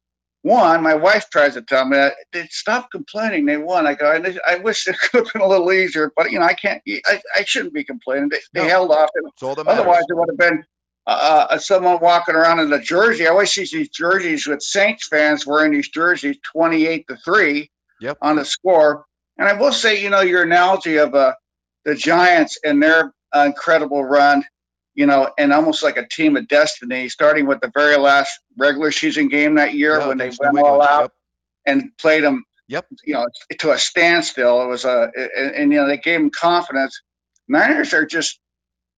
[0.44, 0.82] won.
[0.82, 3.46] My wife tries to tell me that they stop complaining.
[3.46, 3.86] They won.
[3.86, 4.12] I go.
[4.12, 6.82] I, I wish it could have been a little easier, but you know, I can't.
[7.06, 8.28] I, I shouldn't be complaining.
[8.28, 9.10] They, they held off.
[9.16, 9.80] And It's all that matters.
[9.80, 10.64] otherwise, it would have been
[11.06, 13.26] uh, uh, someone walking around in a jersey.
[13.26, 18.18] I always see these jerseys with Saints fans wearing these jerseys, twenty-eight to three, Yep.
[18.22, 19.04] on the score.
[19.38, 21.34] And I will say, you know, your analogy of uh,
[21.84, 24.44] the Giants and their uh, incredible run.
[24.94, 28.92] You know, and almost like a team of destiny, starting with the very last regular
[28.92, 31.12] season game that year Yeah, when they went all out Yep.
[31.66, 32.86] and played them, Yep.
[33.04, 33.26] you know,
[33.58, 34.62] to a standstill.
[34.62, 37.00] It was a, and, and you know, they gave them confidence.
[37.48, 38.38] Niners are just,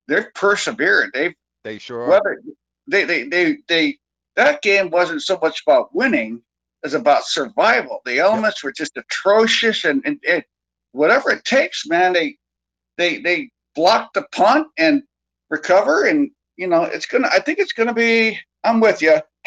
[0.06, 1.11] they're persevering.
[1.14, 2.11] They've They sure are.
[2.11, 2.40] whether
[2.87, 3.98] they, they, they, they,
[4.37, 6.42] that game wasn't so much about winning
[6.85, 8.00] as about survival.
[8.04, 10.44] The elements were just atrocious and, and, and
[10.92, 12.37] whatever it takes, man, they,
[12.98, 15.02] they, they blocked the punt and
[15.50, 16.04] recover.
[16.06, 19.20] And, you know, it's to, I think it's to be, I'm with you.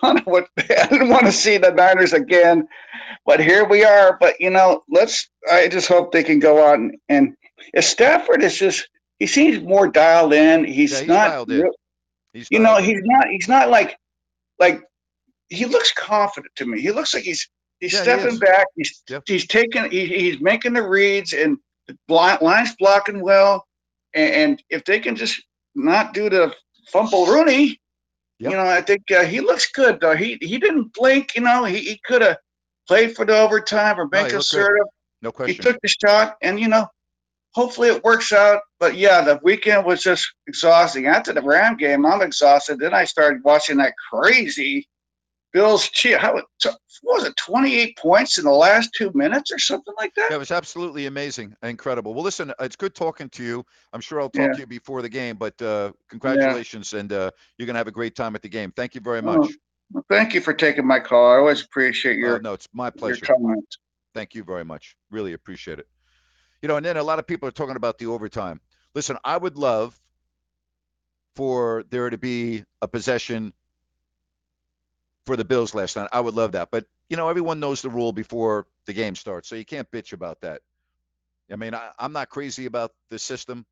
[0.00, 2.66] kind of what I didn't want to see the Niners again,
[3.24, 4.16] but here we are.
[4.20, 7.34] But, you know, let's, I just hope they can go on and,
[7.72, 10.64] if Stafford is just, he seems more dialed in.
[10.64, 11.60] He's, Yeah, he's not, dialed in.
[11.62, 11.72] real-
[12.34, 12.84] He's you know, in.
[12.84, 13.26] he's not.
[13.28, 13.96] He's not like,
[14.58, 14.82] like,
[15.48, 16.80] he looks confident to me.
[16.82, 17.48] He looks like he's
[17.80, 18.38] he's Yeah, stepping is.
[18.40, 18.66] back.
[18.76, 19.22] He's Yep.
[19.26, 19.90] he's taking.
[19.90, 21.56] He, he's making the reads and
[21.88, 23.65] the blind, lines blocking well.
[24.16, 25.40] And, and if they can just
[25.76, 26.52] not do the
[26.92, 27.78] fumble Rooney,
[28.38, 28.50] Yep.
[28.50, 30.14] you know, I think uh, he looks good though.
[30.16, 31.34] He he didn't blink.
[31.36, 32.36] You know, he, he could have
[32.86, 34.38] played for the overtime or No, looked good.
[34.40, 34.86] assertive.
[35.22, 36.86] no He took the shot, and you know,
[37.54, 38.60] hopefully it works out.
[38.78, 41.06] But yeah, the weekend was just exhausting.
[41.06, 42.78] After the Ram game, I'm exhausted.
[42.78, 44.86] Then I started watching that crazy
[45.56, 46.18] Bills cheer.
[46.18, 46.44] How it-
[47.02, 47.34] was it?
[47.38, 50.26] 28 points in the last two minutes or something like that.
[50.28, 52.12] Yeah, it was absolutely amazing, incredible.
[52.12, 53.64] Well, listen, it's good talking to you.
[53.94, 54.52] I'm sure I'll talk Yeah.
[54.52, 58.14] to you before the game, but uh, congratulations, and uh, you're gonna have a great
[58.14, 58.70] time at the game.
[58.70, 59.50] Thank you very Oh, much.
[59.92, 61.32] Well, thank you for taking my call.
[61.32, 63.24] I always appreciate Uh, your no, it's my your pleasure.
[63.24, 63.78] comments.
[64.12, 64.94] Thank you very much.
[65.10, 65.88] Really appreciate it.
[66.60, 68.60] You know, and then a lot of people are talking about the overtime.
[68.94, 69.98] Listen, I would love
[71.34, 73.54] for there to be a possession
[75.26, 76.08] for the Bills last night.
[76.12, 76.68] I would love that.
[76.70, 80.12] But, you know, everyone knows the rule before the game starts, so you can't bitch
[80.12, 80.62] about that.
[81.52, 83.66] I mean, I, I'm not crazy about the system,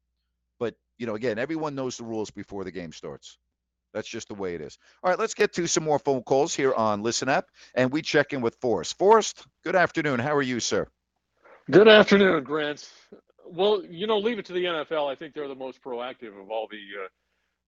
[0.58, 3.38] but, you know, again, everyone knows the rules before the game starts.
[3.94, 4.76] That's just the way it is.
[5.02, 8.02] All right, let's get to some more phone calls here on Listen App, and we
[8.02, 8.98] check in with Forrest.
[8.98, 10.18] Forrest, good afternoon.
[10.18, 10.88] How are you, sir?
[11.70, 12.90] Good afternoon, Grant.
[13.46, 15.10] Well, you know, leave it to the NFL.
[15.10, 17.08] I think they're the most proactive of all the uh,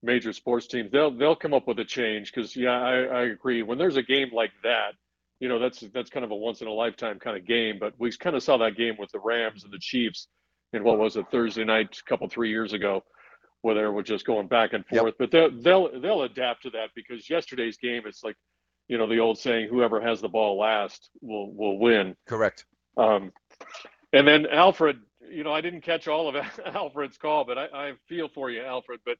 [0.03, 0.91] major sports teams.
[0.91, 3.63] They'll they'll come up with a change because yeah, I, I agree.
[3.63, 4.93] When there's a game like that,
[5.41, 7.77] you know, that's that's kind of a once in a lifetime kind of game.
[7.79, 10.29] But we kind of saw that game with the Rams and the Chiefs
[10.73, 13.03] in what was it Thursday night, a couple three years ago,
[13.63, 15.01] where they were just going back and Yep.
[15.01, 15.15] forth.
[15.19, 18.37] But they'll they'll they'll adapt to that because yesterday's game, it's like,
[18.89, 22.15] you know, the old saying, whoever has the ball last will will win.
[22.27, 22.65] Correct.
[22.97, 23.33] Um,
[24.13, 24.99] and then Alfred,
[25.31, 26.37] you know, I didn't catch all of
[26.75, 29.01] Alfred's call, but I, I feel for you, Alfred.
[29.05, 29.19] But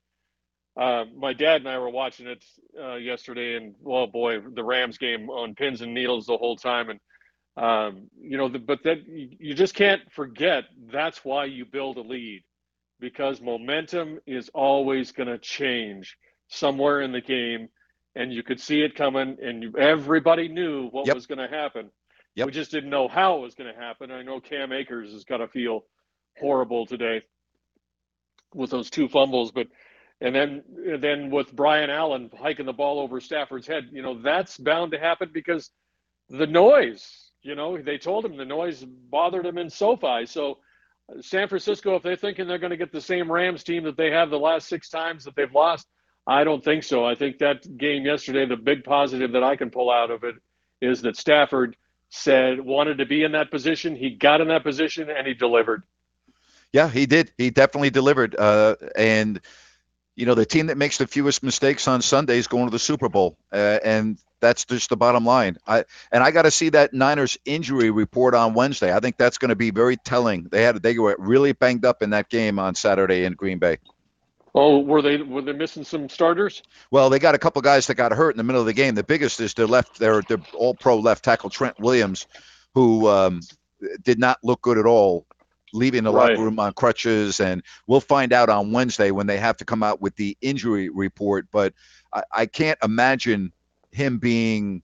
[0.81, 2.45] uh, my dad and I were watching it
[2.81, 6.91] uh, yesterday, and well, boy, the Rams game on pins and needles the whole time,
[6.91, 7.01] and
[7.57, 11.99] um, you know, the, but that you you just can't forget that's why you build
[11.99, 12.45] a lead
[13.01, 16.17] because momentum is always going to change
[16.49, 17.69] somewhere in the game,
[18.17, 21.15] and you could see it coming, and you, everybody knew what Yep.
[21.15, 21.91] was going to happen.
[22.37, 22.49] Yep.
[22.49, 24.11] We just didn't know how it was going to happen.
[24.13, 25.85] I know Cam Akers has got to feel
[26.39, 27.23] horrible today
[28.55, 29.69] with those two fumbles, but
[30.21, 30.63] and then
[31.01, 34.99] then with Brian Allen hiking the ball over Stafford's head, you know that's bound to
[34.99, 35.71] happen because
[36.29, 37.23] the noise.
[37.43, 40.27] You know, they told him the noise bothered him in SoFi.
[40.27, 40.59] So
[41.09, 43.97] uh, San Francisco, if they're thinking they're going to get the same Rams team that
[43.97, 45.87] they have the last six times that they've lost,
[46.27, 47.07] I don't think so.
[47.07, 50.35] I think that game yesterday, the big positive that I can pull out of it
[50.81, 51.77] is that Stafford
[52.09, 53.95] said wanted to be in that position.
[53.95, 55.85] He got in that position and he delivered.
[56.73, 57.33] Yeah, he did.
[57.39, 58.35] He definitely delivered.
[58.37, 59.41] Uh, and
[60.17, 62.79] you know, the team that makes the fewest mistakes on Sunday is going to the
[62.79, 65.59] Super Bowl, uh, and that's just the bottom line.
[65.67, 68.95] I and I got to see that Niners injury report on Wednesday.
[68.95, 70.49] I think that's going to be very telling.
[70.51, 73.79] They had they were really banged up in that game on Saturday in Green Bay.
[74.55, 76.63] Oh, were they were they missing some starters?
[76.91, 78.95] Well, they got a couple guys that got hurt in the middle of the game.
[78.95, 82.27] The biggest is their left, their, their all-pro left tackle Trent Williams,
[82.75, 83.43] who um,
[84.03, 85.27] did not look good at all,
[85.77, 86.31] leaving the Right.
[86.31, 87.41] locker room on crutches.
[87.41, 90.89] And we'll find out on Wednesday when they have to come out with the injury
[90.89, 91.47] report.
[91.53, 91.75] But
[92.13, 93.53] I, I can't imagine
[93.93, 94.83] him being.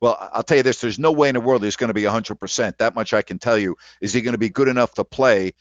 [0.00, 2.02] Well, I'll tell you this: there's no way in the world he's going to be
[2.02, 2.78] 100%.
[2.78, 3.76] That much I can tell you.
[4.00, 5.52] Is he going to be good enough to play?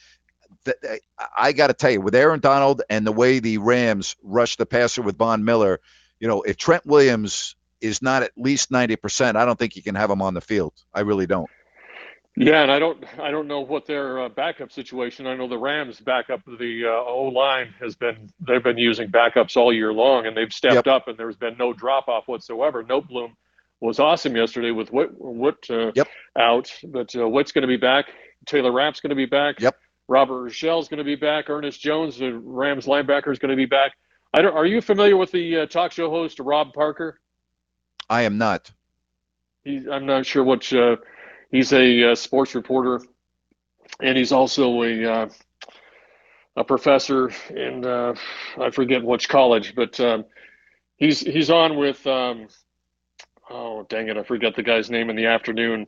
[1.37, 4.65] I- got to tell you, with Aaron Donald and the way the Rams rushed the
[4.65, 5.79] passer with Von Miller,
[6.19, 9.95] you know, if Trent Williams is not at least 90%, I don't think you can
[9.95, 10.73] have him on the field.
[10.93, 11.49] I really don't.
[12.37, 15.25] Yeah, and I don't I don't know what their uh, backup situation.
[15.25, 19.55] I know the Rams backup the uh, O line has been they've been using backups
[19.55, 22.83] all year long, and they've stepped up, and there's been no drop off whatsoever.
[22.83, 23.31] Noteboom
[23.79, 26.07] was awesome yesterday with Whit, Whit uh, Yep.
[26.37, 28.07] out, but uh, Whit's going to be back.
[28.45, 29.59] Taylor Rapp's going to be back.
[29.61, 29.77] Yep.
[30.07, 31.49] Robert Rochell is going to be back.
[31.49, 33.93] Ernest Jones, the Rams linebacker, is going to be back.
[34.33, 37.19] I don't, are you familiar with the uh, talk show host Rob Parker?
[38.09, 38.71] I am not.
[39.63, 40.73] He, I'm not sure which.
[40.73, 40.97] Uh,
[41.51, 43.01] he's a uh, sports reporter,
[44.01, 45.29] and he's also a uh,
[46.57, 48.13] a professor in uh,
[48.59, 50.25] I forget which college, but um,
[50.97, 52.47] he's he's on with um,
[53.49, 55.87] oh dang it, I forget the guy's name in the afternoon.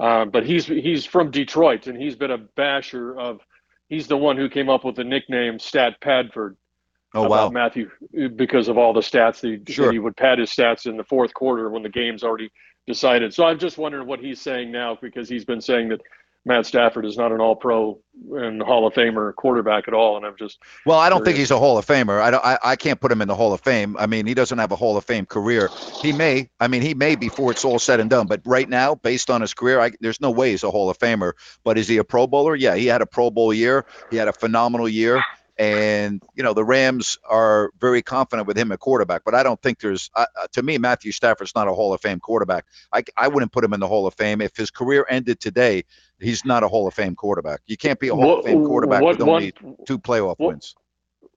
[0.00, 3.40] Uh, but he's he's from Detroit, and he's been a basher of.
[3.88, 6.56] He's the one who came up with the nickname Stat Padford.
[7.14, 7.90] Oh wow, Matthew,
[8.36, 9.86] because of all the stats that he, Sure.
[9.86, 12.50] that he would pad his stats in the fourth quarter when the game's already
[12.88, 13.32] decided.
[13.32, 16.00] So I'm just wondering what he's saying now because he's been saying that
[16.44, 18.00] Matt Stafford is not an All-Pro
[18.32, 21.50] and Hall of Famer quarterback at all, and I'm just Well, I don't think he's
[21.50, 22.20] a Hall of Famer.
[22.20, 22.44] I don't.
[22.44, 23.96] I, I can't put him in the Hall of Fame.
[23.98, 25.68] I mean, he doesn't have a Hall of Fame career.
[26.00, 26.48] He may.
[26.58, 28.26] I mean, he may before it's all said and done.
[28.26, 30.98] But right now, based on his career, I, there's no way he's a Hall of
[30.98, 31.32] Famer.
[31.64, 32.56] But is he a Pro Bowler?
[32.56, 33.84] Yeah, he had a Pro Bowl year.
[34.10, 35.22] He had a phenomenal year.
[35.58, 39.60] And you know the Rams are very confident with him at quarterback, but I don't
[39.60, 40.08] think there's.
[40.14, 42.64] Uh, to me, Matthew Stafford's not a Hall of Fame quarterback.
[42.92, 45.82] I, I wouldn't put him in the Hall of Fame if his career ended today.
[46.20, 47.60] He's not a Hall of Fame quarterback.
[47.66, 49.52] You can't be a Hall of Fame quarterback what with only
[49.84, 50.76] two playoff what- wins.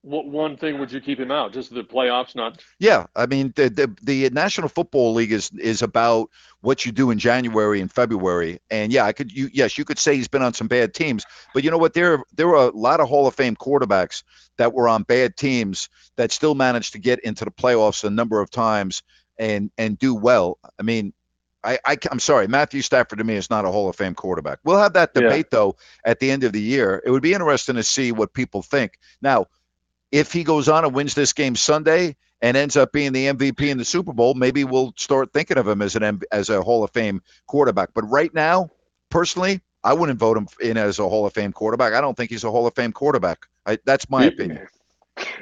[0.02, 1.54] What one thing would you keep him out?
[1.54, 5.82] Just the playoffs, not Yeah, I mean the, the the National Football League is is
[5.82, 6.30] about
[6.62, 8.60] what you do in January and February.
[8.70, 11.26] And yeah, I could you yes, you could say he's been on some bad teams,
[11.54, 11.94] but you know what?
[11.94, 14.24] There there were a lot of Hall of Fame quarterbacks
[14.58, 18.42] that were on bad teams that still managed to get into the playoffs a number
[18.42, 19.04] of times
[19.38, 20.58] and and do well.
[20.80, 21.14] I mean,
[21.64, 24.60] I, I am sorry, Matthew Stafford to me is not a Hall of Fame quarterback.
[24.64, 25.30] We'll have that Yeah.
[25.30, 27.02] debate though at the end of the year.
[27.06, 28.98] It would be interesting to see what people think.
[29.22, 29.46] Now,
[30.12, 33.70] if he goes on and wins this game Sunday and ends up being the MVP
[33.70, 36.84] in the Super Bowl, maybe we'll start thinking of him as an as a Hall
[36.84, 37.90] of Fame quarterback.
[37.94, 38.72] But right now,
[39.10, 41.94] personally, I wouldn't vote him in as a Hall of Fame quarterback.
[41.94, 43.46] I don't think he's a Hall of Fame quarterback.
[43.66, 44.68] I, that's my opinion.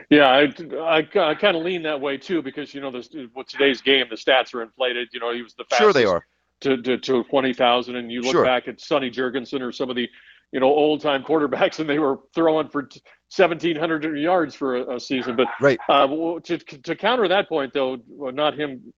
[0.10, 3.48] Yeah, I, I, I kind of lean that way too because you know this with
[3.48, 5.10] today's game the stats are inflated.
[5.14, 6.26] You know he was the fastest Sure, they are.
[6.62, 8.44] to to, to twenty thousand, and you look Sure.
[8.44, 10.10] back at Sonny Jurgensen or some of the
[10.52, 12.88] you know old time quarterbacks, and they were throwing for
[13.30, 15.36] seventeen hundred yards for a, a season.
[15.36, 15.80] But Right.
[15.90, 18.94] uh, to to counter that point though, not him.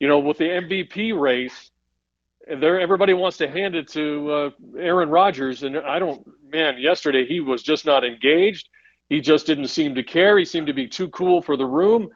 [0.00, 1.70] You know, with the MVP race,
[2.46, 6.26] there everybody wants to hand it to uh, Aaron Rodgers, and I don't.
[6.50, 8.68] Man, yesterday he was just not engaged.
[9.08, 10.38] He just didn't seem to care.
[10.38, 12.08] He seemed to be too cool for the room.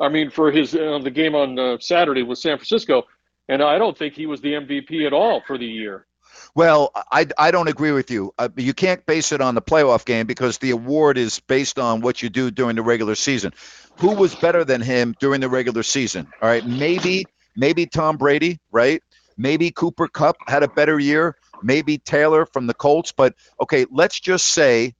[0.00, 3.04] I mean, for his uh, the game on uh, Saturday with San Francisco,
[3.48, 6.06] and I don't think he was the MVP at all for the year.
[6.54, 8.34] Well, I, I don't agree with you.
[8.38, 12.02] Uh, you can't base it on the playoff game because the award is based on
[12.02, 13.52] what you do during the regular season.
[14.00, 16.28] Who was better than him during the regular season?
[16.42, 17.24] All right, maybe
[17.56, 19.02] maybe Tom Brady, right?
[19.38, 21.36] Maybe Cooper Kupp had a better year.
[21.62, 23.12] Maybe Taylor from the Colts.
[23.12, 24.94] But okay, let's just say,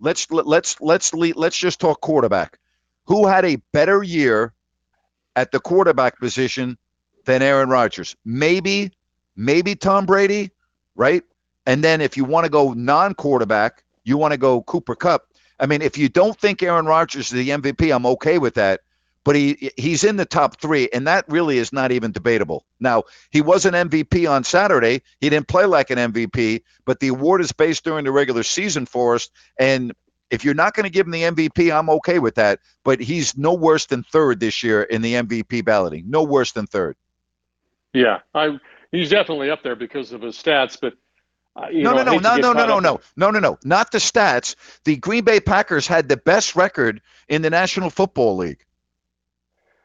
[0.00, 2.58] let's let's let's le- let's just talk quarterback.
[3.06, 4.54] Who had a better year
[5.36, 6.78] at the quarterback position
[7.26, 8.16] than Aaron Rodgers?
[8.24, 8.92] Maybe
[9.36, 10.50] maybe Tom Brady
[10.94, 11.22] right?
[11.66, 15.28] And then if you want to go non-quarterback, you want to go Cooper Kupp.
[15.58, 18.80] I mean, if you don't think Aaron Rodgers is the MVP, I'm okay with that.
[19.24, 22.66] But he he's in the top three, and that really is not even debatable.
[22.78, 25.00] Now, he was an MVP on Saturday.
[25.18, 28.84] He didn't play like an MVP, but the award is based during the regular season
[28.84, 29.30] for us.
[29.58, 29.94] And
[30.30, 32.60] if you're not going to give him the MVP, I'm okay with that.
[32.84, 36.10] But he's no worse than third this year in the MVP balloting.
[36.10, 36.94] No worse than third.
[37.94, 38.58] Yeah, I
[38.94, 40.94] he's definitely up there because of his stats, but
[41.56, 43.98] uh, no, know, I no, no, no, no, no, no, no, no, no, not the
[43.98, 44.56] stats.
[44.84, 48.64] The Green Bay Packers had the best record in the National Football League.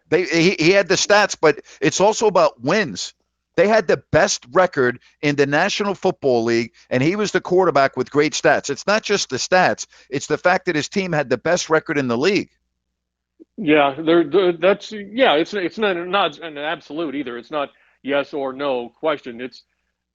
[0.10, 3.14] They he, he had the stats, but it's also about wins.
[3.56, 7.98] They had the best record in the National Football League, and he was the quarterback
[7.98, 8.70] with great stats.
[8.70, 11.98] It's not just the stats; it's the fact that his team had the best record
[12.00, 12.50] in the league.
[13.58, 14.24] Yeah, there.
[14.24, 15.34] there- That's yeah.
[15.36, 17.38] It's it's not not an absolute either.
[17.38, 17.70] It's not
[18.04, 19.42] yes or no question.
[19.42, 19.64] It's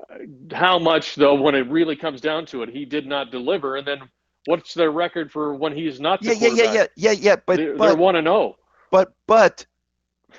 [0.00, 3.76] uh, how much though when it really comes down to it, he did not deliver.
[3.76, 4.00] And then
[4.46, 7.37] what's their record for when he's not Yeah, yeah, yeah, yeah, yeah, yeah.
[7.46, 8.56] But They're, but they're one and zero.
[8.90, 9.66] but but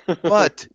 [0.22, 0.66] but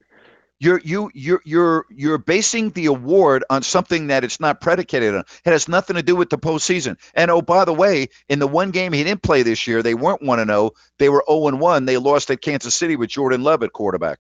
[0.62, 5.24] you're you you're you're you're basing the award on something that it's not predicated on.
[5.44, 6.98] It has nothing to do with the postseason.
[7.16, 9.96] And oh, by the way, in the one game he didn't play this year, they
[9.96, 10.72] weren't one and zero.
[11.00, 11.86] They were zero and one.
[11.86, 14.20] They lost at Kansas City with Jordan Love at quarterback.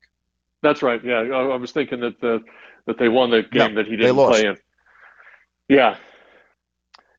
[0.61, 1.03] That's right.
[1.03, 2.43] Yeah, I, I was thinking that the
[2.85, 4.57] that they won the game that he didn't play in.
[5.69, 5.95] Yeah,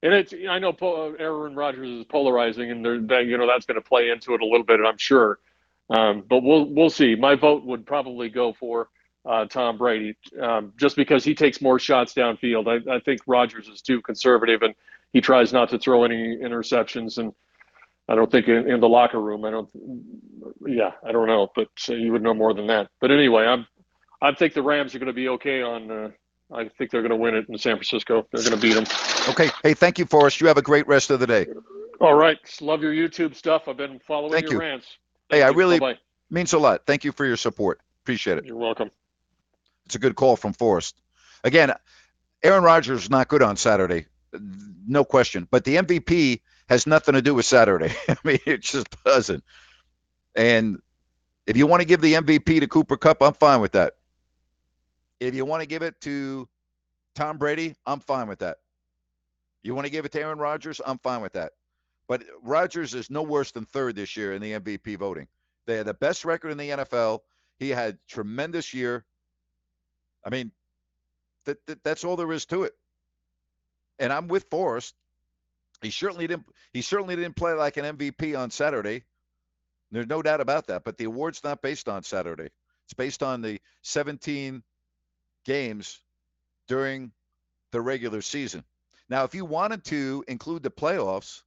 [0.03, 3.67] and it's I know po- Aaron Rodgers is polarizing, and they're, that you know that's
[3.67, 5.39] going to play into it a little bit, I'm sure.
[5.91, 7.15] Um, but we'll we'll see.
[7.15, 8.89] My vote would probably go for
[9.25, 12.67] uh, Tom Brady, um, just because he takes more shots downfield.
[12.67, 14.75] I, I think Rodgers is too conservative, and
[15.13, 17.33] he tries not to throw any interceptions, and
[18.09, 19.45] I don't think in, in the locker room.
[19.45, 19.69] I don't.
[20.67, 22.89] Yeah, I don't know, but uh, you would know more than that.
[23.01, 23.67] But anyway, I'm.
[24.21, 25.91] I think the Rams are going to be okay on.
[25.91, 26.11] Uh,
[26.53, 28.27] I think they're going to win it in San Francisco.
[28.33, 28.85] They're going to beat them.
[29.31, 29.51] Okay.
[29.63, 30.41] Hey, thank you, Forrest.
[30.41, 31.47] You have a great rest of the day.
[32.01, 32.39] All right.
[32.61, 33.69] Love your YouTube stuff.
[33.69, 34.61] I've been following Thank your you.
[34.61, 34.87] rants.
[35.31, 35.57] Hey, Thank I you.
[35.57, 35.99] really Bye-bye.
[36.31, 36.83] means a lot.
[36.87, 37.81] Thank you for your support.
[38.05, 38.45] Appreciate it.
[38.45, 38.91] You're welcome.
[39.87, 41.01] It's a good call from Forrest.
[41.45, 41.73] Again,
[42.43, 44.07] Aaron Rodgers is not good on Saturday,
[44.87, 45.47] no question.
[45.51, 47.95] But the MVP has nothing to do with Saturday.
[48.09, 49.45] I mean, it just doesn't.
[50.35, 50.81] And
[51.47, 53.95] if you want to give the MVP to Cooper Kupp, I'm fine with that.
[55.21, 56.49] If you want to give it to
[57.15, 58.59] Tom Brady, I'm fine with that.
[59.63, 61.53] You want to give it to Aaron Rodgers, I'm fine with that.
[62.09, 65.29] But Rodgers is no worse than third this year in the MVP voting.
[65.67, 67.21] They had the best record in the NFL.
[67.59, 69.05] He had tremendous year.
[70.25, 70.51] I mean,
[71.45, 72.73] that, that that's all there is to it.
[73.99, 74.95] And I'm with Forrest.
[75.83, 76.47] He certainly didn't.
[76.73, 79.03] He certainly didn't play like an MVP on Saturday.
[79.91, 80.85] There's no doubt about that.
[80.85, 82.49] But the award's not based on Saturday.
[82.85, 84.63] It's based on the 17
[85.45, 86.01] games
[86.69, 87.13] during
[87.73, 88.65] the regular season.
[89.09, 91.43] Now, if you wanted to include the playoffs,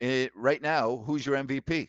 [0.00, 1.88] it, right now, who's your MVP?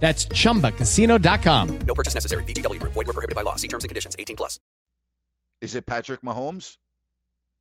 [0.00, 1.78] That's chumbacasino.com.
[1.80, 2.44] No purchase necessary.
[2.44, 2.92] VGW Group.
[2.92, 3.56] Void were prohibited by law.
[3.56, 4.16] See terms and conditions.
[4.18, 4.60] 18 plus.
[5.60, 6.76] Is it Patrick Mahomes?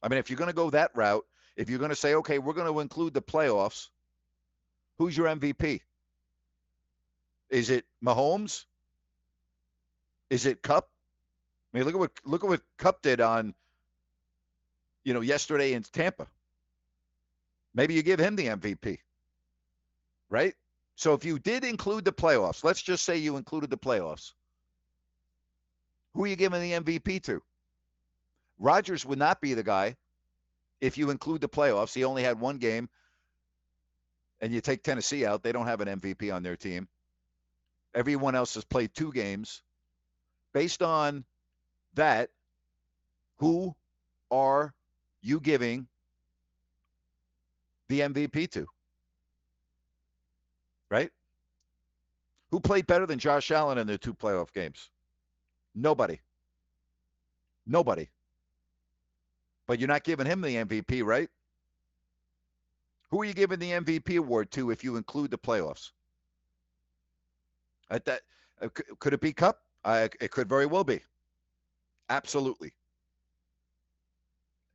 [0.03, 1.25] I mean, if you're going to go that route,
[1.55, 3.89] if you're going to say, okay, we're going to include the playoffs,
[4.97, 5.81] who's your MVP?
[7.49, 8.65] Is it Mahomes?
[10.29, 10.89] Is it Kupp?
[11.73, 13.53] I mean, look at what look at what Kupp did on,
[15.03, 16.27] you know, yesterday in Tampa.
[17.73, 18.99] Maybe you give him the MVP,
[20.29, 20.53] right?
[20.97, 24.33] So if you did include the playoffs, let's just say you included the playoffs.
[26.15, 27.39] Who are you giving the MVP to?
[28.57, 29.95] Rodgers would not be the guy
[30.81, 31.93] if you include the playoffs.
[31.93, 32.89] He only had one game,
[34.41, 35.43] and you take Tennessee out.
[35.43, 36.87] They don't have an MVP on their team.
[37.93, 39.61] Everyone else has played two games.
[40.51, 41.25] Based on
[41.93, 42.31] that,
[43.37, 43.75] who
[44.31, 44.73] are
[45.21, 45.87] you giving
[47.87, 48.65] the MVP to?
[50.89, 51.11] Right?
[52.51, 54.89] Who played better than Josh Allen in their two playoff games?
[55.75, 56.19] Nobody.
[57.65, 58.09] Nobody.
[59.67, 61.29] But you're not giving him the MVP, right?
[63.09, 65.91] Who are you giving the MVP award to if you include the playoffs?
[67.89, 68.21] At that,
[68.61, 68.69] uh,
[68.99, 69.59] could it be Kupp?
[69.83, 71.01] Uh, it could very well be.
[72.09, 72.73] Absolutely.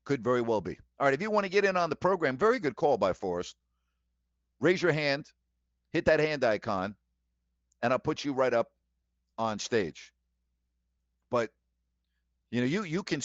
[0.05, 0.79] Could very well be.
[0.99, 3.13] All right, if you want to get in on the program, very good call by
[3.13, 3.57] Forrest.
[4.61, 5.27] Raise your hand,
[5.93, 6.95] hit that hand icon,
[7.83, 8.71] and I'll put you right up
[9.39, 10.13] on stage.
[11.31, 11.51] But
[12.51, 13.23] you know, you you can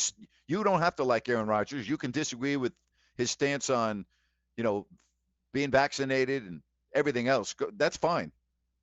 [0.48, 1.88] you don't have to like Aaron Rodgers.
[1.88, 2.74] You can disagree with
[3.16, 4.06] his stance on,
[4.56, 4.88] you know,
[5.54, 6.62] being vaccinated and
[6.94, 7.56] everything else.
[7.76, 8.32] That's fine.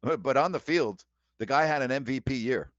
[0.02, 1.02] But on the field,
[1.38, 2.70] the guy had an MVP year.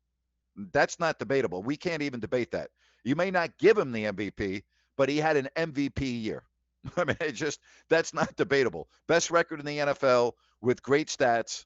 [0.72, 1.64] That's not debatable.
[1.64, 2.70] We can't even debate that.
[3.04, 4.64] You may not give him the MVP,
[4.96, 6.44] but he had an MVP year.
[6.98, 8.88] I mean, it just that's not debatable.
[9.08, 10.34] Best record in the NFL
[10.66, 11.66] with great stats,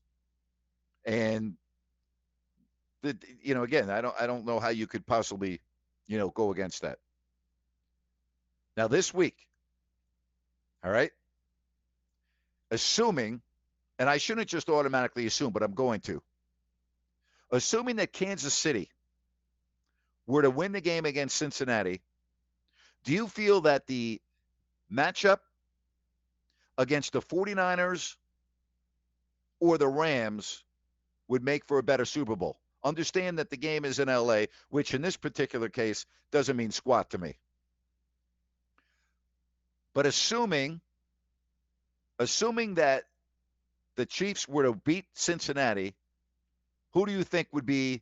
[1.05, 1.55] and
[3.01, 5.61] the you know again, I don't I don't know how you could possibly
[6.05, 6.99] you know go against that.
[8.75, 9.37] Now this week,
[10.83, 11.11] all right,
[12.69, 13.41] assuming,
[13.97, 16.21] and I shouldn't just automatically assume, but I'm going to,
[17.51, 18.89] assuming that Kansas City
[20.27, 22.01] were to win the game against Cincinnati,
[23.05, 24.21] do you feel that the
[24.91, 25.39] matchup
[26.77, 28.15] against the 49ers
[29.59, 30.63] or the Rams
[31.27, 32.57] would make for a better Super Bowl?
[32.83, 37.09] Understand that the game is in LA, which in this particular case doesn't mean squat
[37.11, 37.37] to me.
[39.93, 40.81] But assuming
[42.19, 43.05] assuming that
[43.95, 45.95] the Chiefs were to beat Cincinnati,
[46.93, 48.01] who do you think would be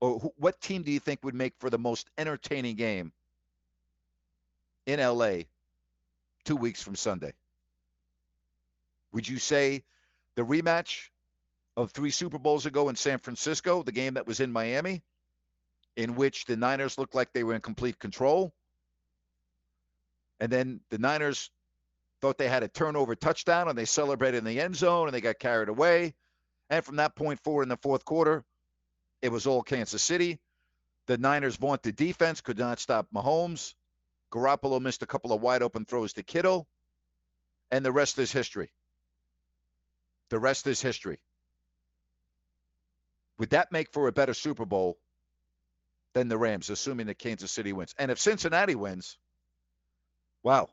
[0.00, 3.12] or who, what team do you think would make for the most entertaining game
[4.86, 5.42] in LA
[6.44, 7.32] 2 weeks from Sunday?
[9.12, 9.84] Would you say
[10.36, 11.08] the rematch
[11.76, 15.02] of 3 Super Bowls ago in San Francisco, the game that was in Miami
[15.96, 18.52] in which the Niners looked like they were in complete control?
[20.38, 21.50] And then the Niners
[22.20, 25.20] thought they had a turnover touchdown and they celebrated in the end zone and they
[25.20, 26.14] got carried away.
[26.68, 28.44] And from that point forward in the fourth quarter,
[29.22, 30.38] it was all Kansas City.
[31.06, 33.74] The Niners vaunted defense could not stop Mahomes.
[34.32, 36.68] Garoppolo missed a couple of wide open throws to Kittle.
[37.70, 38.70] And the rest is history.
[40.30, 41.18] The rest is history.
[43.38, 44.98] Would that make for a better Super Bowl
[46.12, 47.94] than the Rams, assuming that Kansas City wins?
[47.98, 49.18] And if Cincinnati wins,
[50.42, 50.68] wow.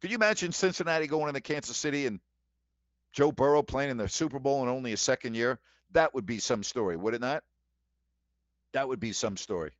[0.00, 2.20] Could you imagine Cincinnati going into Kansas City and
[3.12, 5.58] Joe Burrow playing in the Super Bowl in only a second year?
[5.92, 7.42] That would be some story, would it not?
[8.72, 9.72] That would be some story.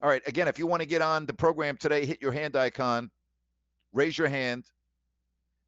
[0.00, 0.22] All right.
[0.26, 3.10] Again, if you want to get on the program today, hit your hand icon,
[3.92, 4.64] raise your hand,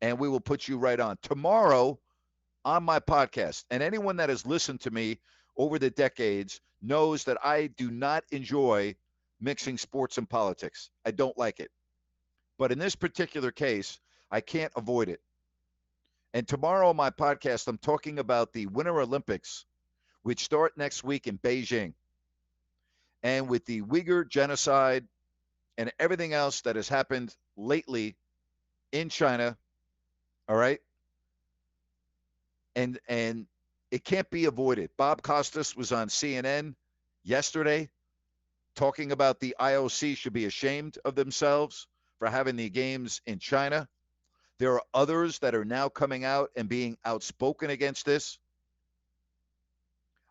[0.00, 1.16] and we will put you right on.
[1.22, 1.98] Tomorrow
[2.64, 5.18] on my podcast, and anyone that has listened to me
[5.56, 8.96] over the decades knows that I do not enjoy
[9.40, 10.90] mixing sports and politics.
[11.04, 11.70] I don't like it.
[12.58, 15.20] But in this particular case, I can't avoid it.
[16.34, 19.64] And tomorrow on my podcast, I'm talking about the Winter Olympics,
[20.22, 21.94] which start next week in Beijing.
[23.22, 25.06] And with the Uyghur genocide
[25.78, 28.16] and everything else that has happened lately
[28.92, 29.56] in China,
[30.48, 30.80] all right?
[32.74, 33.46] And and
[33.90, 34.90] it can't be avoided.
[34.96, 36.74] Bob Costas was on CNN
[37.22, 37.88] yesterday
[38.74, 41.86] talking about the IOC should be ashamed of themselves
[42.18, 43.88] for having the games in China.
[44.58, 48.38] There are others that are now coming out and being outspoken against this.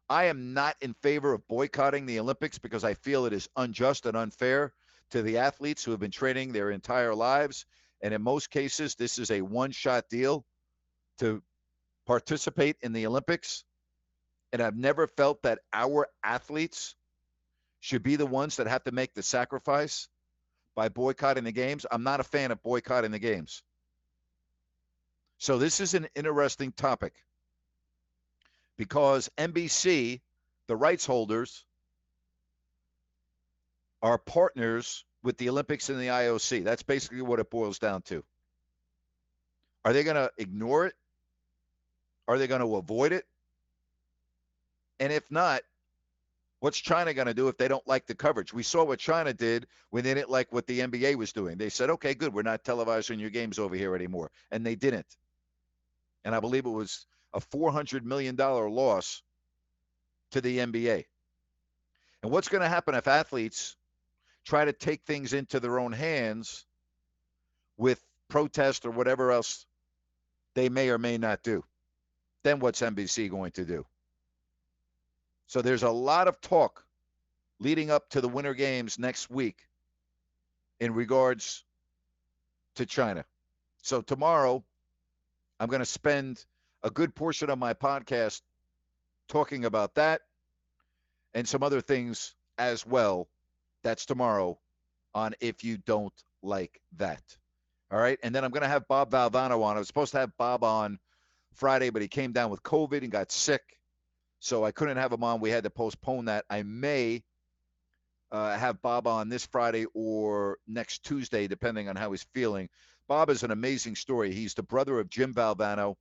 [0.09, 4.05] I am not in favor of boycotting the Olympics because I feel it is unjust
[4.05, 4.73] and unfair
[5.11, 7.65] to the athletes who have been training their entire lives.
[8.01, 10.45] And in most cases, this is a one shot deal
[11.19, 11.41] to
[12.05, 13.63] participate in the Olympics.
[14.53, 16.95] And I've never felt that our athletes
[17.79, 20.07] should be the ones that have to make the sacrifice
[20.75, 21.85] by boycotting the games.
[21.89, 23.63] I'm not a fan of boycotting the games.
[25.37, 27.13] So this is an interesting topic
[28.77, 30.21] because NBC,
[30.67, 31.65] the rights holders,
[34.01, 36.63] are partners with the Olympics and the IOC.
[36.63, 38.23] That's basically what it boils down to.
[39.83, 40.93] Are they going to ignore it?
[42.27, 43.25] Are they going to avoid it?
[44.99, 45.61] And if not,
[46.59, 48.53] what's China going to do if they don't like the coverage?
[48.53, 51.57] We saw what China did when they didn't like what the NBA was doing.
[51.57, 54.31] They said, okay, good, we're not televising your games over here anymore.
[54.51, 55.17] And they didn't.
[56.23, 59.21] And I believe it was a $400 million loss
[60.31, 61.05] to the NBA.
[62.23, 63.75] And what's going to happen if athletes
[64.45, 66.65] try to take things into their own hands
[67.77, 69.65] with protest or whatever else
[70.53, 71.63] they may or may not do?
[72.43, 73.85] Then what's NBC going to do?
[75.47, 76.85] So there's a lot of talk
[77.59, 79.57] leading up to the Winter Games next week
[80.79, 81.63] in regards
[82.75, 83.25] to China.
[83.81, 84.63] So tomorrow,
[85.59, 86.43] I'm going to spend
[86.83, 88.41] a good portion of my podcast
[89.27, 90.21] talking about that
[91.33, 93.27] and some other things as well.
[93.85, 94.57] That's tomorrow
[95.13, 96.11] on If You Don't
[96.41, 97.21] Like That.
[97.91, 98.17] All right.
[98.23, 99.75] And then I'm going to have Bob Valvano on.
[99.75, 100.97] I was supposed to have Bob on
[101.53, 103.61] Friday, but he came down with COVID and got sick.
[104.39, 105.39] So I couldn't have him on.
[105.39, 106.45] We had to postpone that.
[106.49, 107.23] I may
[108.31, 112.69] uh, have Bob on this Friday or next Tuesday, depending on how he's feeling.
[113.07, 114.33] Bob is an amazing story.
[114.33, 115.95] He's the brother of Jim Valvano.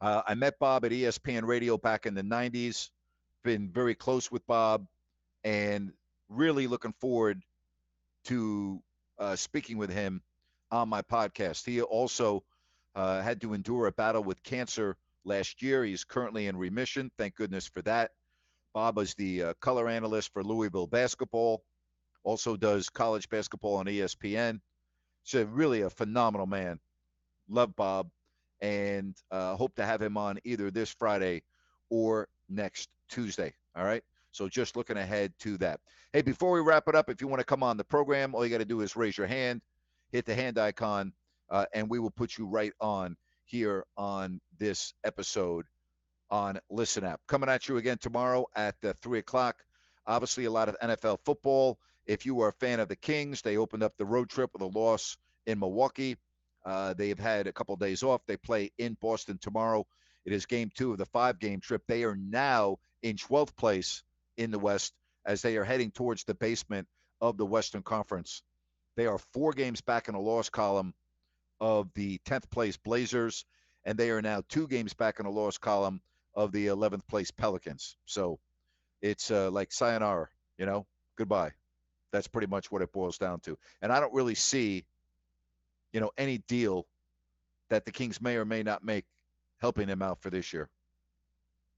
[0.00, 2.90] Uh, I met Bob at ESPN Radio back in the 90s.
[3.44, 4.88] Been very close with Bob
[5.44, 5.92] and
[6.28, 7.42] really looking forward
[8.24, 8.82] to
[9.18, 10.22] uh, speaking with him
[10.70, 11.64] on my podcast.
[11.64, 12.44] He also
[12.94, 15.84] uh, had to endure a battle with cancer last year.
[15.84, 17.10] He's currently in remission.
[17.16, 18.12] Thank goodness for that.
[18.74, 21.64] Bob is the uh, color analyst for Louisville basketball,
[22.22, 24.60] also does college basketball on ESPN.
[25.24, 26.78] So, really a phenomenal man.
[27.48, 28.10] Love Bob
[28.60, 31.42] and uh, hope to have him on either this Friday
[31.90, 33.54] or next Tuesday.
[33.74, 34.02] All right.
[34.38, 35.80] So just looking ahead to that.
[36.12, 38.46] Hey, before we wrap it up, if you want to come on the program, all
[38.46, 39.60] you got to do is raise your hand,
[40.12, 41.12] hit the hand icon,
[41.50, 43.16] uh, and we will put you right on
[43.46, 45.66] here on this episode
[46.30, 47.20] on Listen App.
[47.26, 49.56] Coming at you again tomorrow at uh, 3 o'clock.
[50.06, 51.76] Obviously, a lot of NFL football.
[52.06, 54.62] If you are a fan of the Kings, they opened up the road trip with
[54.62, 55.16] a loss
[55.46, 56.16] in Milwaukee.
[56.64, 58.20] Uh, they've had a couple of days off.
[58.28, 59.84] They play in Boston tomorrow.
[60.24, 61.82] It is game two of the five game trip.
[61.88, 64.04] They are now in 12th place
[64.38, 64.94] in the West
[65.26, 66.88] as they are heading towards the basement
[67.20, 68.42] of the Western Conference.
[68.96, 70.94] They are four games back in the loss column
[71.60, 73.44] of the 10th place Blazers,
[73.84, 76.00] and they are now two games back in the loss column
[76.34, 77.96] of the 11th place Pelicans.
[78.06, 78.38] So
[79.02, 80.86] it's uh, like sayonara, you know,
[81.16, 81.52] goodbye.
[82.10, 83.58] That's pretty much what it boils down to.
[83.82, 84.86] And I don't really see
[85.92, 86.86] you know, any deal
[87.70, 89.04] that the Kings may or may not make
[89.58, 90.68] helping them out for this year.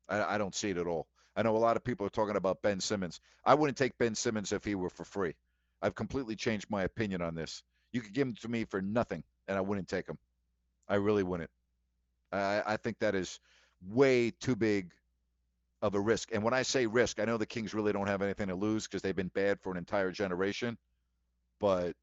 [0.09, 1.07] I, I don't see it at all.
[1.37, 3.21] I know a lot of people are talking about Ben Simmons.
[3.45, 5.35] I wouldn't take Ben Simmons if he were for free.
[5.83, 7.63] I've completely changed my opinion on this.
[7.93, 10.19] You could give him to me for nothing, and I wouldn't take him.
[10.89, 11.51] I really wouldn't.
[12.33, 13.41] I, I think that is
[13.89, 14.93] way too big
[15.83, 16.31] of a risk.
[16.33, 18.87] And when I say risk, I know the Kings really don't have anything to lose
[18.87, 20.77] because they've been bad for an entire generation.
[21.59, 21.95] But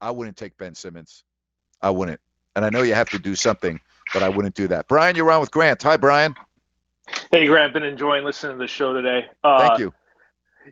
[0.00, 1.24] I wouldn't take Ben Simmons.
[1.80, 2.20] I wouldn't.
[2.56, 3.80] And I know you have to do something,
[4.12, 4.88] but I wouldn't do that.
[4.88, 5.82] Brian, you're on with Grant.
[5.82, 6.34] Hi, Brian.
[7.30, 7.72] Hey, Grant.
[7.72, 9.26] Been enjoying listening to the show today.
[9.44, 9.94] Uh, Thank you.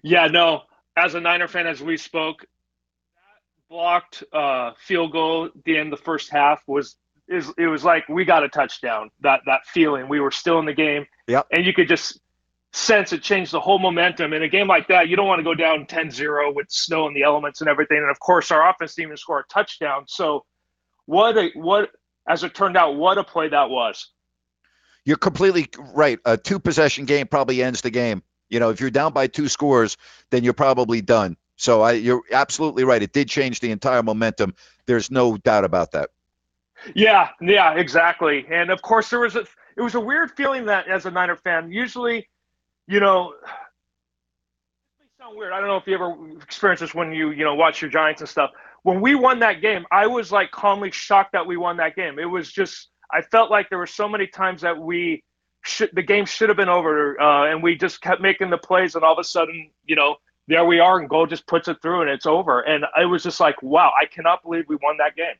[0.03, 0.63] Yeah, no.
[0.97, 5.93] As a Niner fan, as we spoke, that blocked uh, field goal at the end
[5.93, 6.97] of the first half was
[7.29, 9.11] is it was like we got a touchdown.
[9.21, 11.07] That that feeling we were still in the game.
[11.29, 11.47] Yep.
[11.53, 12.21] And you could just
[12.73, 14.33] sense it changed the whole momentum.
[14.33, 17.17] In a game like that, you don't want to go down 10-0 with snow and
[17.17, 17.99] the elements and everything.
[17.99, 20.05] And of course, our offense didn't even score a touchdown.
[20.07, 20.45] So
[21.07, 21.91] what a what
[22.29, 24.11] as it turned out, what a play that was.
[25.07, 26.19] You're completely right.
[26.25, 28.23] A two possession game probably ends the game.
[28.51, 29.97] You know, if you're down by two scores,
[30.31, 31.37] then you're probably done.
[31.57, 33.03] So I, you're absolutely right.
[33.03, 34.55] It did change the entire momentum.
[34.87, 36.11] There's no doubt about that.
[36.95, 38.47] Yeah, yeah, exactly.
[38.51, 39.47] And of course, there was a
[39.77, 42.29] it was a weird feeling that as a Niner fan, usually,
[42.87, 43.35] you know,
[45.19, 45.53] sound weird.
[45.53, 48.21] I don't know if you ever experienced this when you you know watch your Giants
[48.21, 48.51] and stuff.
[48.83, 52.19] When we won that game, I was like calmly shocked that we won that game.
[52.19, 55.23] It was just I felt like there were so many times that we
[55.63, 58.95] should the game should have been over, uh, and we just kept making the plays,
[58.95, 60.17] and all of a sudden, you know,
[60.49, 62.61] there we are, and Gould just puts it through, and it's over.
[62.61, 65.37] And it was just like, wow, I cannot believe we won that game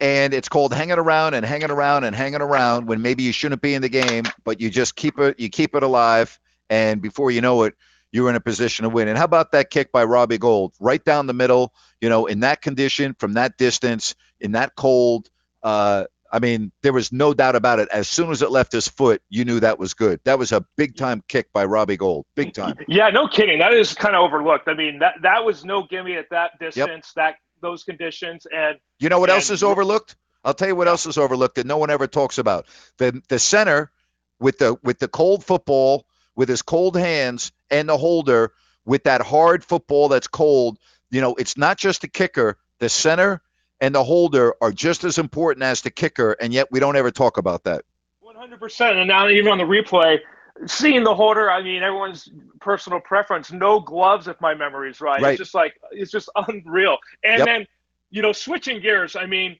[0.00, 3.62] and it's called hanging around and hanging around and hanging around when maybe you shouldn't
[3.62, 7.30] be in the game, but you just keep it you keep it alive, and before
[7.30, 7.74] you know it,
[8.12, 9.08] you're in a position to win.
[9.08, 11.72] And how about that kick by Robbie Gould, right down the middle?
[12.00, 15.30] You know, in that condition, from that distance, in that cold.
[15.62, 17.88] Uh, I mean, there was no doubt about it.
[17.92, 20.20] As soon as it left his foot, you knew that was good.
[20.24, 22.26] That was a big time kick by Robbie Gould.
[22.34, 22.76] Big time.
[22.88, 23.58] Yeah, no kidding.
[23.58, 24.68] That is kind of overlooked.
[24.68, 27.12] I mean, that that was no gimme at that distance.
[27.14, 27.14] Yep.
[27.16, 28.46] That those conditions.
[28.52, 30.16] And you know what and, else is overlooked?
[30.44, 32.66] I'll tell you what else is overlooked that no one ever talks about.
[32.98, 33.90] The the center
[34.38, 38.52] with the with the cold football, with his cold hands, and the holder
[38.84, 40.78] with that hard football that's cold.
[41.10, 42.58] You know, it's not just the kicker.
[42.78, 43.40] The center
[43.80, 47.10] and the holder are just as important as the kicker, and yet we don't ever
[47.10, 47.84] talk about that.
[48.24, 48.96] 100%.
[48.96, 50.18] And now even on the replay,
[50.66, 53.52] seeing the holder, I mean, everyone's personal preference.
[53.52, 55.20] No gloves, if my memory is right.
[55.20, 55.32] right.
[55.32, 56.98] It's just like it's just unreal.
[57.24, 57.46] And yep.
[57.46, 57.66] then,
[58.10, 59.16] you know, switching gears.
[59.16, 59.58] I mean,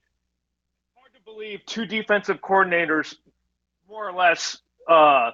[0.94, 3.14] hard to believe two defensive coordinators,
[3.88, 4.58] more or less,
[4.88, 5.32] uh,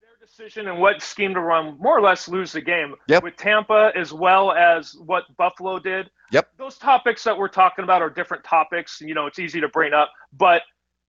[0.00, 2.94] their decision and what scheme to run, more or less, lose the game.
[3.08, 3.22] Yep.
[3.22, 6.10] With Tampa as well as what Buffalo did.
[6.32, 6.50] Yep.
[6.58, 9.00] Those topics that we're talking about are different topics.
[9.00, 10.62] You know, it's easy to bring up, but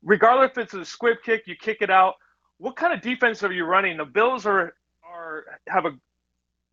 [0.03, 2.15] regardless if it's a squib kick, you kick it out
[2.57, 3.97] what kind of defense are you running?
[3.97, 5.91] The Bills are are have a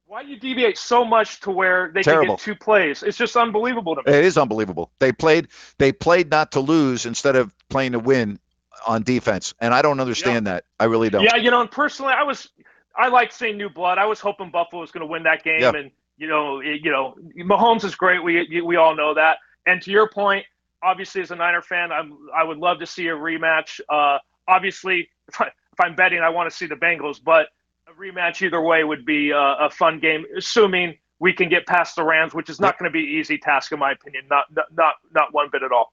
[0.06, 2.26] why do you deviate so much to where they Terrible.
[2.26, 3.02] can get two plays?
[3.02, 4.16] It's just unbelievable to me.
[4.16, 4.90] It is unbelievable.
[4.98, 8.38] They played they played not to lose instead of playing to win
[8.86, 10.54] on defense, and I don't understand yeah.
[10.54, 10.64] that.
[10.78, 11.24] I really don't.
[11.24, 12.48] Yeah, you know, and personally, I was
[12.96, 13.98] I like seeing new blood.
[13.98, 15.72] I was hoping Buffalo was going to win that game, yeah.
[15.74, 18.22] and you know, it, you know, Mahomes is great.
[18.22, 19.38] We we all know that.
[19.66, 20.44] And to your point,
[20.82, 23.80] obviously, as a Niner fan, I'm I would love to see a rematch.
[23.88, 27.48] Uh, obviously, if I'm betting, I want to see the Bengals, but
[27.88, 31.96] a rematch either way would be a, a fun game, assuming we can get past
[31.96, 34.24] the Rams, which is not going to be an easy task in my opinion.
[34.30, 35.92] Not not not one bit at all.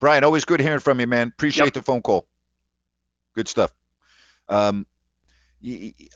[0.00, 1.28] Brian, always good hearing from you, man.
[1.28, 1.74] Appreciate yep.
[1.74, 2.26] the phone call.
[3.34, 3.72] Good stuff.
[4.48, 4.86] Um,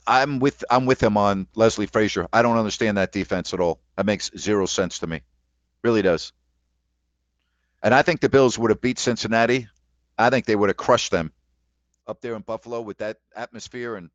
[0.06, 2.26] I'm with I'm with him on Leslie Frazier.
[2.32, 3.80] I don't understand that defense at all.
[3.96, 5.22] That makes zero sense to me.
[5.82, 6.32] Really does.
[7.82, 9.68] And I think the Bills would have beat Cincinnati.
[10.16, 11.32] I think they would have crushed them
[12.06, 14.10] up there in Buffalo with that atmosphere and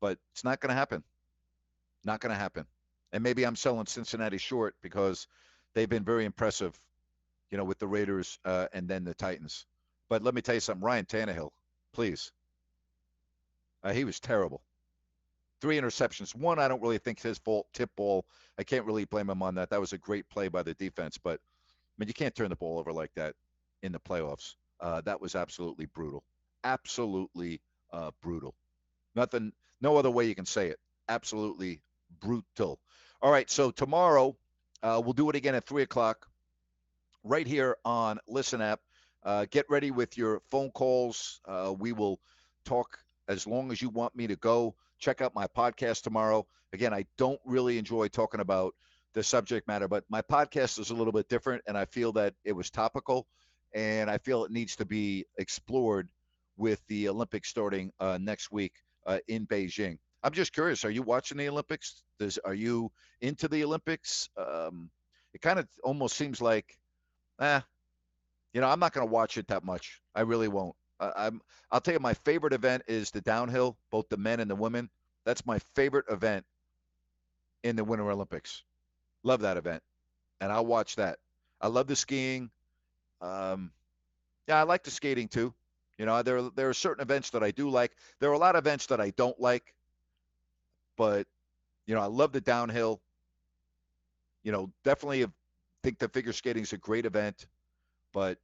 [0.00, 1.02] but it's not going to happen.
[2.04, 2.66] Not going to happen.
[3.12, 5.26] And maybe I'm selling Cincinnati short because
[5.74, 6.78] they've been very impressive,
[7.50, 9.66] you know, with the Raiders uh, and then the Titans.
[10.08, 11.50] But let me tell you something, Ryan Tannehill,
[11.92, 12.32] please.
[13.82, 14.62] Uh, he was terrible.
[15.60, 16.34] Three interceptions.
[16.34, 17.66] One, I don't really think his fault.
[17.72, 18.24] Tip ball.
[18.58, 19.70] I can't really blame him on that.
[19.70, 22.56] That was a great play by the defense, but I mean, you can't turn the
[22.56, 23.34] ball over like that
[23.82, 24.54] in the playoffs.
[24.80, 26.24] Uh, that was absolutely brutal
[26.64, 27.60] absolutely
[27.92, 28.54] uh, brutal.
[29.14, 30.78] Nothing, no other way you can say it.
[31.08, 31.80] Absolutely
[32.20, 32.78] brutal.
[33.22, 34.36] All right, so tomorrow
[34.82, 36.26] uh, we'll do it again at three o'clock,
[37.24, 38.80] right here on Listen App.
[39.22, 41.40] Uh, get ready with your phone calls.
[41.44, 42.18] Uh, we will
[42.64, 42.98] talk
[43.30, 44.74] as long as you want me to go.
[44.98, 46.46] Check out my podcast tomorrow.
[46.72, 48.74] Again, I don't really enjoy talking about
[49.14, 49.86] the subject matter.
[49.86, 53.26] But my podcast is a little bit different, and I feel that it was topical,
[53.72, 56.08] and I feel it needs to be explored
[56.56, 58.72] with the Olympics starting uh, next week
[59.06, 59.98] uh, in Beijing.
[60.22, 60.84] I'm just curious.
[60.84, 62.02] Are you watching the Olympics?
[62.18, 64.28] Does are you into the Olympics?
[64.36, 64.90] Um,
[65.32, 66.76] it kind of almost seems like,
[67.40, 67.60] eh,
[68.52, 70.02] you know, I'm not going to watch it that much.
[70.14, 70.74] I really won't.
[71.00, 71.40] I, I'm.
[71.70, 74.90] I'll tell you, my favorite event is the downhill, both the men and the women.
[75.24, 76.44] That's my favorite event
[77.62, 78.62] in the Winter Olympics.
[79.22, 79.82] Love that event,
[80.40, 81.18] and I'll watch that.
[81.60, 82.50] I love the skiing.
[83.20, 83.70] Um,
[84.48, 85.52] yeah, I like the skating too.
[85.98, 87.92] You know, there there are certain events that I do like.
[88.18, 89.74] There are a lot of events that I don't like,
[90.96, 91.26] but
[91.86, 93.00] you know, I love the downhill.
[94.42, 95.26] You know, definitely
[95.82, 97.46] think the figure skating is a great event,
[98.12, 98.38] but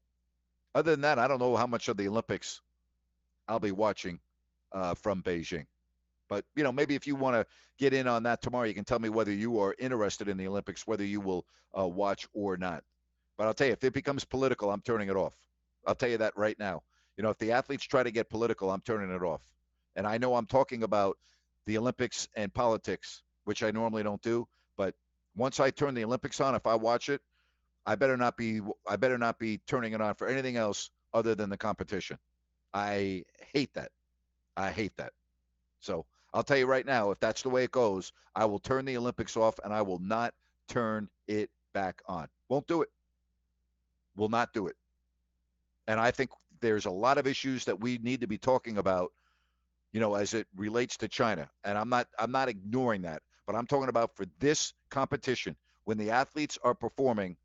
[0.77, 2.61] other than that, I don't know how much of the Olympics
[3.49, 4.21] I'll be watching
[4.73, 5.65] uh, from Beijing.
[6.29, 7.47] But you know, maybe if you want to
[7.79, 10.47] get in on that tomorrow, you can tell me whether you are interested in the
[10.47, 11.47] Olympics, whether you will
[11.77, 12.85] uh, watch or not.
[13.39, 15.33] But I'll tell you, if it becomes political, I'm turning it off.
[15.87, 16.83] I'll tell you that right now.
[17.17, 19.41] You know, if the athletes try to get political, I'm turning it off.
[19.95, 21.17] And I know I'm talking about
[21.65, 24.47] the Olympics and politics, which I normally don't do.
[24.77, 24.95] But
[25.35, 27.23] once I turn the Olympics on, if I watch it,
[27.87, 31.35] I better not be I better not be turning it on for anything else other
[31.35, 32.19] than the competition.
[32.75, 33.91] I hate that.
[34.57, 35.13] I hate that.
[35.81, 38.85] So I'll tell you right now, if that's the way it goes, I will turn
[38.85, 40.35] the Olympics off and I will not
[40.69, 42.29] turn it back on.
[42.49, 42.89] Won't do it.
[44.17, 44.77] Will not do it.
[45.87, 46.31] And I think
[46.61, 49.13] there's a lot of issues that we need to be talking about,
[49.93, 51.49] you know, as it relates to China.
[51.65, 55.99] And I'm not I'm not ignoring that, but I'm talking about for this competition when
[55.99, 57.37] the athletes are performing,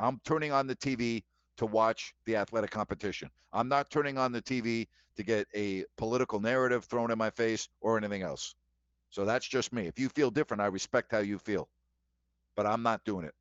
[0.00, 1.22] I'm turning on the TV
[1.58, 3.30] to watch the athletic competition.
[3.52, 7.68] I'm not turning on the TV to get a political narrative thrown in my face
[7.80, 8.54] or anything else.
[9.10, 9.86] So that's just me.
[9.86, 11.68] If you feel different, I respect how you feel.
[12.56, 13.34] But I'm not doing it.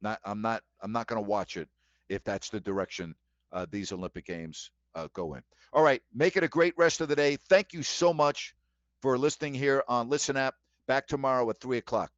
[0.00, 1.68] Not I'm not I'm not going to watch it
[2.08, 3.14] if that's the direction
[3.52, 5.42] uh, these Olympic Games uh, go in.
[5.72, 7.36] All right, make it a great rest of the day.
[7.48, 8.54] Thank you so much
[9.00, 10.54] for listening here on Listen App.
[10.86, 12.12] Back tomorrow at three o'clock.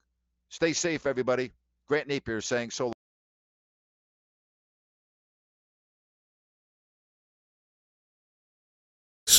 [0.49, 1.53] Stay safe, everybody.
[1.89, 2.96] Grant Napear saying so.